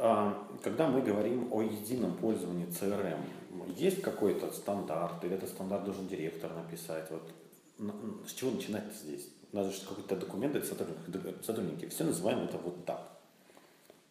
[0.00, 3.20] А, Когда мы говорим о едином пользовании CRM,
[3.76, 7.10] есть какой-то стандарт, или этот стандарт должен директор написать?
[7.10, 7.30] Вот
[8.26, 9.28] с чего начинать здесь?
[9.52, 11.88] Надо же какой-то документ д- сотрудники.
[11.88, 13.17] Все называем это вот так.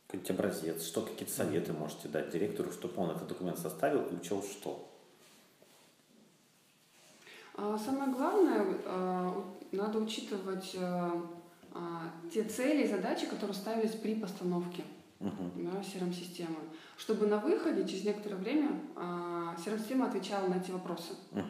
[0.08, 4.42] Какой-нибудь образец, что какие-то советы можете дать директору, чтобы он этот документ составил и учел
[4.42, 4.90] что?
[7.56, 9.44] А Самое главное, а,
[9.74, 14.84] надо учитывать а, те цели и задачи, которые ставились при постановке
[15.20, 16.58] да, CRM-системы,
[16.98, 21.14] чтобы на выходе через некоторое время а, CRM-система отвечала на эти вопросы.
[21.32, 21.42] Да.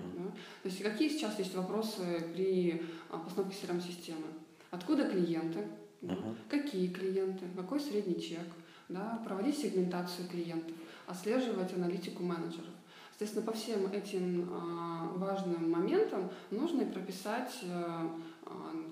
[0.63, 4.25] То есть какие сейчас есть вопросы при а, постановке CRM-системы?
[4.71, 5.67] Откуда клиенты?
[6.01, 6.35] Мгм.
[6.49, 7.45] Какие клиенты?
[7.55, 8.45] Какой средний чек?
[8.89, 10.75] Да, проводить сегментацию клиентов,
[11.07, 12.73] отслеживать аналитику менеджеров.
[13.09, 18.87] Соответственно, по всем этим а, важным моментам нужно и прописать а, а,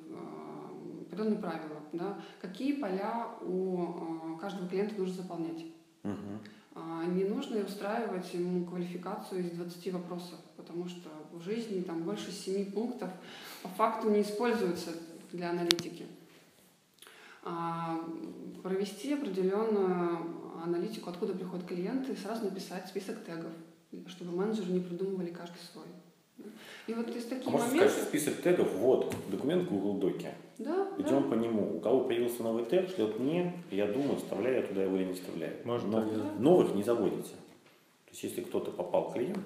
[1.01, 1.79] определенные правила.
[1.93, 2.19] Да?
[2.41, 5.65] Какие поля у а, каждого клиента нужно заполнять.
[6.03, 6.39] Мгм.
[6.73, 12.31] А, Не нужно устраивать ему квалификацию из 20 вопросов, потому что в жизни там больше
[12.31, 13.11] 7 пунктов
[13.63, 14.91] по факту не используются
[15.31, 16.05] для аналитики.
[17.45, 17.99] А,
[18.63, 20.17] Провести определенную
[20.63, 23.51] аналитику, откуда приходят клиенты, и сразу написать список тегов,
[24.07, 25.85] чтобы менеджеры не придумывали каждый свой.
[26.87, 27.91] И вот из А таких можно моментов...
[27.91, 30.33] сказать, список тегов, вот, документ в Google Доке.
[30.57, 31.03] Да, да.
[31.03, 31.77] Идем по нему.
[31.77, 35.13] У кого появился новый тег, шлет мне, я думаю, вставляю я туда его или не
[35.13, 35.55] вставляю.
[35.63, 36.31] Можно Но да.
[36.39, 37.29] новых не заводите.
[38.05, 39.41] То есть, если кто-то попал к клиенту,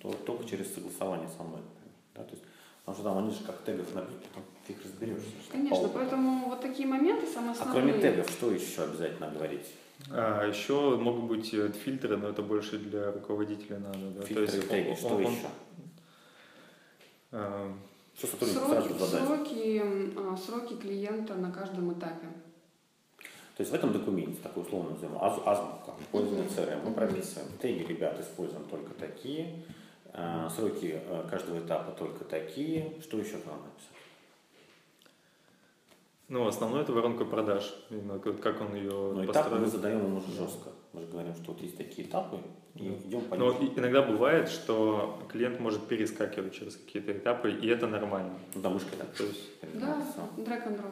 [0.00, 1.60] то только через согласование со мной.
[2.14, 2.22] Да?
[2.22, 2.44] То есть,
[2.84, 5.28] потому что там они же как тегов набиты, там фиг разберешься.
[5.42, 7.92] что Конечно, поэтому вот такие моменты самые А основные.
[7.92, 9.66] кроме тегов, что еще обязательно говорить?
[10.10, 13.98] А еще могут быть э, фильтры, но это больше для руководителя надо.
[14.10, 14.22] Да?
[14.22, 15.46] Фильтры, теги, он- что он- еще?
[17.32, 17.72] а,
[18.16, 19.26] Что сотрудник Сроки, сразу задать?
[19.26, 19.82] сроки,
[20.16, 22.26] а, сроки клиента на каждом этапе.
[23.56, 26.48] То есть в этом документе, такой условно назовем, аз- азбука, пользование.
[26.48, 27.48] CRM, мы прописываем.
[27.60, 29.62] Теги, ребят, используем только такие.
[30.16, 32.92] э, сроки э, каждого этапа только такие.
[33.02, 33.93] Что еще к вам написать?
[36.34, 37.72] Ну, основное это воронка продаж.
[37.90, 40.70] Именно как он ее Но этапы мы задаем ему уже жестко.
[40.92, 42.38] Мы же говорим, что вот есть такие этапы,
[42.74, 43.68] и идем по Но ним.
[43.68, 48.32] и- иногда бывает, что клиент может перескакивать через какие-то этапы, и это нормально.
[48.56, 49.10] Ну, да, мышкой так.
[49.14, 49.42] То есть,
[49.74, 49.96] Да,
[50.36, 50.90] драг drop.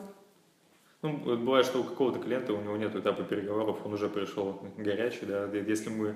[1.02, 5.26] ну, бывает, что у какого-то клиента у него нет этапа переговоров, он уже пришел горячий,
[5.26, 5.46] да.
[5.46, 6.14] Если мы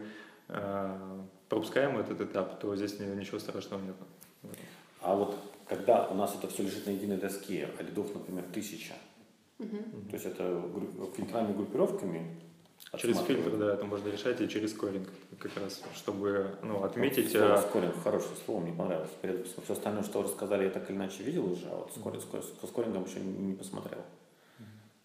[0.49, 1.19] э,
[1.49, 3.97] пропускаем этот этап, то здесь ни- ничего страшного нет.
[5.01, 5.35] А вот
[5.69, 8.95] когда у нас это все лежит на единой доске, а лидов, например, тысяча,
[9.59, 10.09] Мгм.
[10.09, 12.37] то есть это групп- фильтрами, группировками
[12.99, 17.31] Через фильтр, да, это можно решать, и через скоринг как раз, чтобы ну, отметить...
[17.31, 19.11] Слово э, скоринг, хорошее слово, мне понравилось.
[19.23, 22.23] Перед все остальное, что вы рассказали, я так или иначе видел уже, а вот скоринг,
[22.61, 24.03] со скорингом еще не, не посмотрел.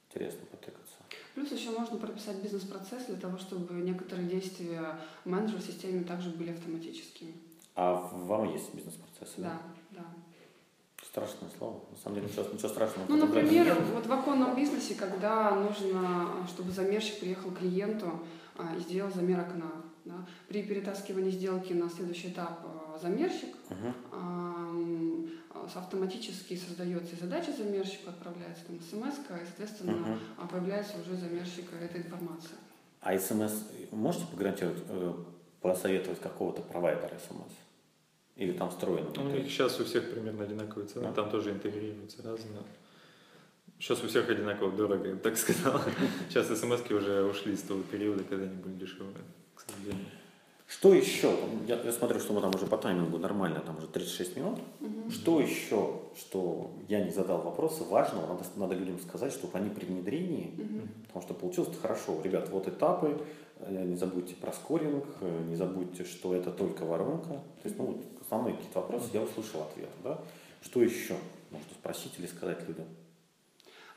[0.10, 0.96] Интересно потыкаться.
[1.34, 6.52] Плюс еще можно прописать бизнес-процесс для того, чтобы некоторые действия менеджера в системе также были
[6.52, 7.34] автоматическими.
[7.76, 9.42] А вам есть бизнес-процессы?
[9.42, 9.91] Да, да.
[11.12, 11.82] Страшное слово.
[11.92, 13.06] На самом деле ничего, ничего страшного.
[13.10, 13.78] Ну, например, нет.
[13.94, 18.22] вот в оконном бизнесе, когда нужно, чтобы замерщик приехал к клиенту
[18.58, 19.72] а, и сделал замер окна.
[20.06, 20.26] да.
[20.48, 23.54] При перетаскивании сделки на следующий этап а, замерщик
[24.14, 31.76] ам, а, автоматически создается задача замерщику, отправляется там смс, и, соответственно, а, появляется уже замерщика
[31.76, 32.56] эта информация.
[33.02, 35.14] А смс можете погарантировать, э,
[35.62, 37.52] посоветовать какого-то провайдера смс?
[38.38, 39.10] Или там встроено?
[39.16, 39.44] Ну, У внутри?
[39.44, 41.14] них сейчас у всех примерно одинаковые цены, Да.
[41.14, 42.64] там тоже интегрируются разные.
[43.80, 45.82] Сейчас у всех одинаково дорого, я бы так сказал.
[46.30, 49.16] Сейчас смс уже ушли с того периода, когда они были дешевые,
[49.56, 50.06] к сожалению.
[50.68, 51.36] Что еще?
[51.68, 54.60] Я, я смотрю, что мы там уже по таймингу нормально, там уже 36 минут.
[55.10, 59.84] Что еще, что я не задал вопросы, важного, надо, надо людям сказать, чтобы они при
[59.86, 60.54] внедрении,
[61.08, 62.22] потому что получилось хорошо.
[62.24, 63.20] Ребят, вот этапы,
[63.60, 67.28] э, не забудьте про скоринг, э, не забудьте, что это только воронка.
[67.32, 70.18] То есть, ну, вот основные какие-то вопросы, я услышал ответы, да?
[70.62, 71.16] Что еще
[71.50, 72.86] можно спросить или сказать людям?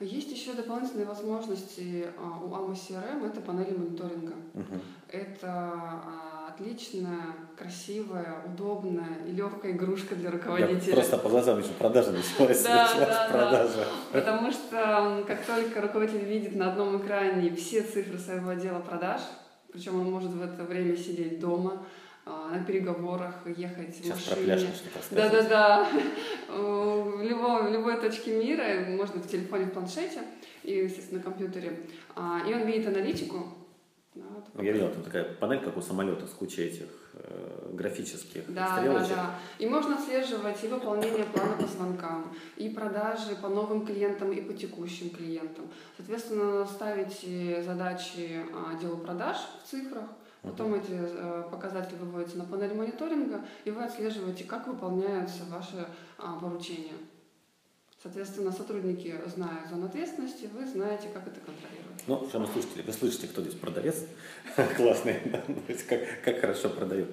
[0.01, 4.35] Есть еще дополнительные возможности а, у AMA CRM, это панели мониторинга.
[4.55, 4.81] Мгм.
[5.09, 7.27] Это а, отличная,
[7.57, 10.95] красивая, удобная и легкая игрушка для Я руководителя.
[10.95, 13.33] просто по глазам вижу, продажа началась, Да, началась да, да.
[13.33, 13.87] продажа.
[14.13, 19.21] Потому что как только руководитель видит на одном экране все цифры своего отдела продаж,
[19.73, 21.85] причем он может в это время сидеть дома, а,
[22.27, 24.71] на переговорах, ехать в Сейчас про машине.
[25.11, 25.89] Да-да-да.
[26.49, 30.21] В любой, в любой точке мира, можно в телефоне, в планшете
[30.63, 31.81] и, естественно, на компьютере.
[32.15, 33.49] А, И он видит аналитику.
[34.15, 34.23] Да,
[34.55, 38.69] Ну, я видел, там такая панель, как у самолета, с кучей этих э, графических Да,
[38.69, 39.17] да, стрелочек.
[39.17, 39.35] да.
[39.59, 44.53] И можно отслеживать и выполнение плана по звонкам, и продажи по новым клиентам, и по
[44.53, 45.65] текущим клиентам.
[45.97, 50.05] Соответственно, ставите задачи а, отделу продаж в цифрах,
[50.45, 55.87] потом эти э, показатели выводятся на панель мониторинга, и вы отслеживаете, как выполняются ваши
[56.19, 56.95] а, поручения.
[58.03, 62.05] Соответственно, сотрудники, зная зону ответственности, вы знаете, как это контролировать.
[62.07, 64.05] Ну, уважаемые слушатели, вы слышите, кто здесь продавец?
[64.77, 65.21] Классный,
[65.89, 67.09] как, как хорошо продает.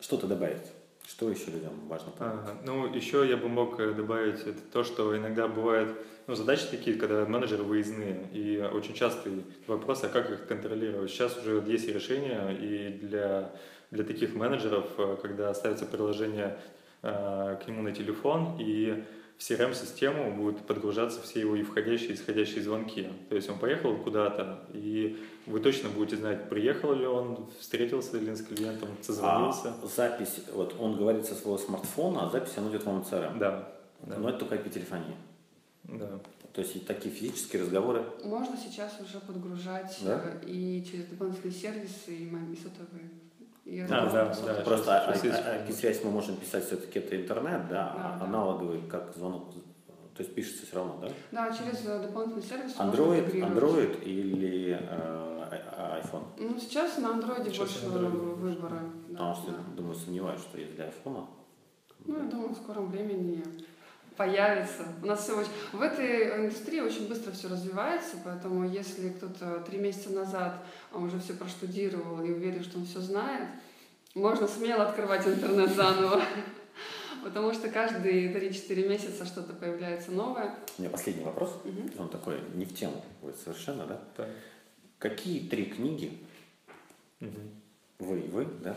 [0.00, 0.66] Что-то добавить?
[1.06, 2.40] Что еще людям важно помнить?
[2.42, 2.58] Ага.
[2.64, 5.94] Ну, еще я бы мог э, добавить это то, что иногда бывают
[6.26, 11.10] ну, задачи такие, когда менеджеры выездные, и очень частый вопрос, а как их контролировать.
[11.10, 13.52] Сейчас уже есть решения и для,
[13.90, 16.58] для таких менеджеров, э, когда ставится приложение
[17.02, 19.04] э, к нему на телефон, и
[19.36, 23.08] в CRM-систему будут подгружаться все его и входящие, и исходящие звонки.
[23.28, 28.30] То есть он поехал куда-то, и вы точно будете знать, приехал ли он, встретился ли
[28.30, 29.74] он с клиентом, созвонился.
[29.82, 33.38] А запись, вот он говорит со своего смартфона, а запись она идет вам в CRM.
[33.38, 33.72] Да,
[34.02, 35.16] да, Но это только IP-телефония.
[35.84, 36.20] да.
[36.52, 38.04] То есть и такие физические разговоры.
[38.22, 40.22] Можно сейчас уже подгружать Да?
[40.42, 43.10] э, и через дополнительные сервисы, и, и сотовые.
[43.64, 44.56] И А, разные да, сотовые.
[44.58, 44.62] да.
[44.64, 45.24] Просто а- есть.
[45.24, 48.24] а- IP-связь мы можем писать все-таки это интернет, да, а Да, да.
[48.26, 51.08] аналоговый как звонок, то есть пишется все равно, да?
[51.32, 53.32] Да, через э, дополнительный сервис Android.
[53.32, 56.24] Android или э, iPhone?
[56.38, 58.80] Ну, сейчас на андроиде Сейчас больше Android выбора.
[59.08, 59.58] Да, Потому что, да.
[59.76, 61.26] думаю, сомневаюсь, что есть для iPhone.
[62.04, 63.42] Ну, я думаю, в скором времени
[64.16, 64.86] появится.
[65.02, 65.50] У нас все очень...
[65.72, 70.56] В этой индустрии очень быстро все развивается, поэтому если кто-то три месяца назад
[70.92, 73.48] а, уже все проштудировал и уверен, что он все знает,
[74.14, 76.22] можно смело открывать интернет заново.
[77.24, 80.54] Потому что каждые 3-4 месяца что-то появляется новое.
[80.76, 81.58] У меня последний вопрос.
[81.64, 81.90] Мгм.
[81.98, 84.00] Он такой не в тему будет совершенно, да?
[84.16, 84.28] Так.
[84.98, 86.18] Какие три книги
[87.20, 87.50] Мгм.
[87.98, 88.76] вы и вы, да,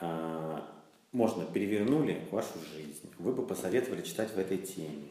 [0.00, 0.66] а,
[1.12, 5.08] можно перевернули вашу жизнь, вы бы посоветовали читать в этой теме?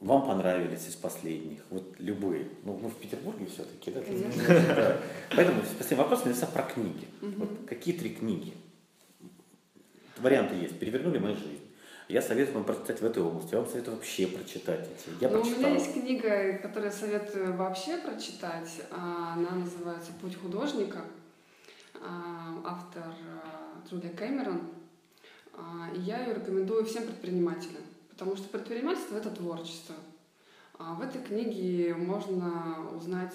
[0.00, 2.48] Вам понравились из последних, вот любые.
[2.64, 4.00] Ну, мы в Петербурге все-таки, да?
[4.74, 5.00] Да.
[5.36, 7.06] Поэтому последний вопрос, наверное, про книги.
[7.20, 7.34] Мгм.
[7.38, 8.52] Вот какие три книги?
[10.22, 10.78] варианты есть.
[10.78, 11.60] Перевернули мою жизнь.
[12.08, 13.52] Я советую вам прочитать в этой области.
[13.54, 15.22] Я вам советую вообще прочитать эти.
[15.22, 15.62] Я Ну, у прочитал.
[15.62, 18.70] меня есть книга, которую я советую вообще прочитать.
[18.90, 21.04] А, Она называется «Путь художника».
[22.00, 24.60] А, Автор а, Джулия Кэмерон.
[25.54, 29.94] А, И я ее рекомендую всем предпринимателям, потому что предпринимательство– это творчество.
[30.78, 33.34] А В этой книге можно узнать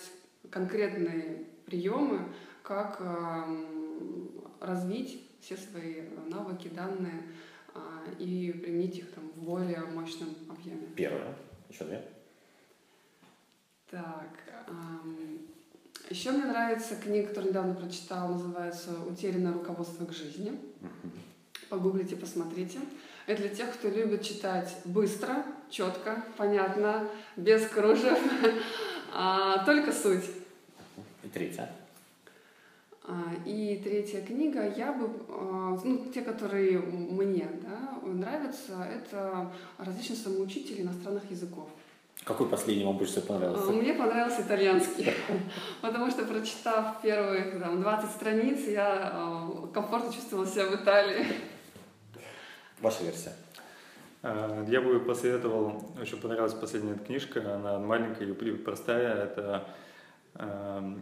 [0.50, 2.22] конкретные приемы,
[2.64, 7.24] как ам, развить все свои навыки, данные
[7.74, 10.88] а, и применить их там в более мощном объеме.
[10.96, 11.36] Первое.
[11.70, 12.04] Еще две.
[13.90, 14.48] Так,
[16.10, 20.58] еще мне нравится книга, которую недавно прочитала, называется «Утерянное руководство к жизни».
[21.70, 22.80] Погуглите, посмотрите.
[23.26, 28.18] Это для тех, кто любит читать быстро, четко, понятно, без кружев,
[29.14, 30.24] а, только суть.
[31.24, 31.70] И третье.
[33.04, 40.18] А, И третья книга, я бы, а, ну, те, которые мне да, нравятся, это различные
[40.18, 41.68] самоучители иностранных языков.
[42.24, 43.72] Какой последний вам больше всего понравился?
[43.72, 45.14] Мне понравился итальянский,
[45.82, 51.26] потому что прочитав первые там, 20 страниц, я а, комфортно чувствовала себя в Италии.
[52.80, 53.34] Ваша версия.
[54.24, 59.68] А, Я бы посоветовал, очень понравилась последняя книжка, она маленькая и простая, это
[60.36, 61.02] эм,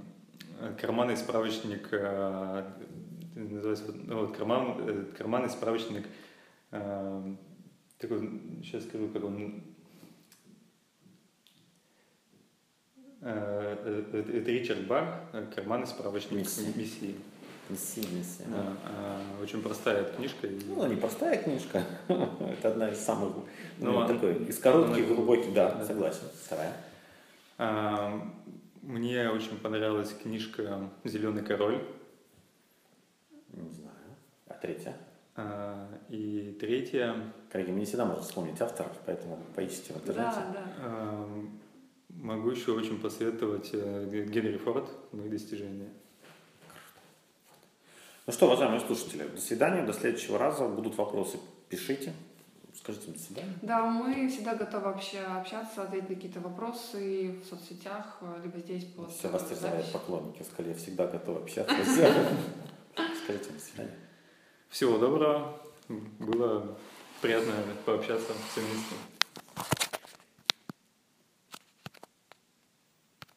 [0.80, 2.64] карманный справочник, э,
[3.36, 6.06] называется, ну, вот карман, э, карманный справочник,
[6.72, 9.64] такой, сейчас скажу, как он,
[13.28, 15.16] Э, э, это Ричард Бах,
[15.56, 16.78] карманный справочник Мессии.
[16.78, 17.16] Мессии.
[17.70, 18.46] Мессия.
[18.48, 20.48] Да, а, Очень простая книжка.
[20.68, 21.84] Ну, не простая книжка.
[22.08, 23.34] Это одна из самых,
[23.80, 25.86] ну, Ну, такой, из коротких, она- глубоких, да, да.
[25.86, 26.28] согласен.
[26.46, 26.74] Вторая.
[27.58, 28.22] А,
[28.82, 31.82] Мне очень понравилась книжка «Зеленый король».
[33.54, 33.96] Не знаю.
[34.48, 34.96] А третья?
[35.36, 37.16] А, И третья
[37.52, 40.36] Коллеги, мне не всегда можно вспомнить авторов, поэтому поищите в интернете.
[40.36, 40.66] Да, да.
[40.80, 41.46] а,
[42.10, 45.90] могу еще очень посоветовать э, Генри Форд «Мои достижения».
[48.28, 50.68] Ну что, уважаемые слушатели, до свидания, до следующего раза.
[50.68, 51.38] Будут вопросы,
[51.70, 52.12] пишите.
[52.74, 53.54] Скажите до свидания.
[53.62, 59.12] Да, мы всегда готовы вообще общаться, ответить на какие-то вопросы в соцсетях, либо здесь под
[59.12, 60.42] Все вас терзают поклонники.
[60.44, 61.76] Сказали, я всегда готов общаться.
[63.24, 63.96] Скажите до свидания.
[64.70, 65.62] Всего доброго.
[66.20, 66.78] Было
[67.22, 67.54] приятно
[67.86, 68.96] пообщаться все вместе.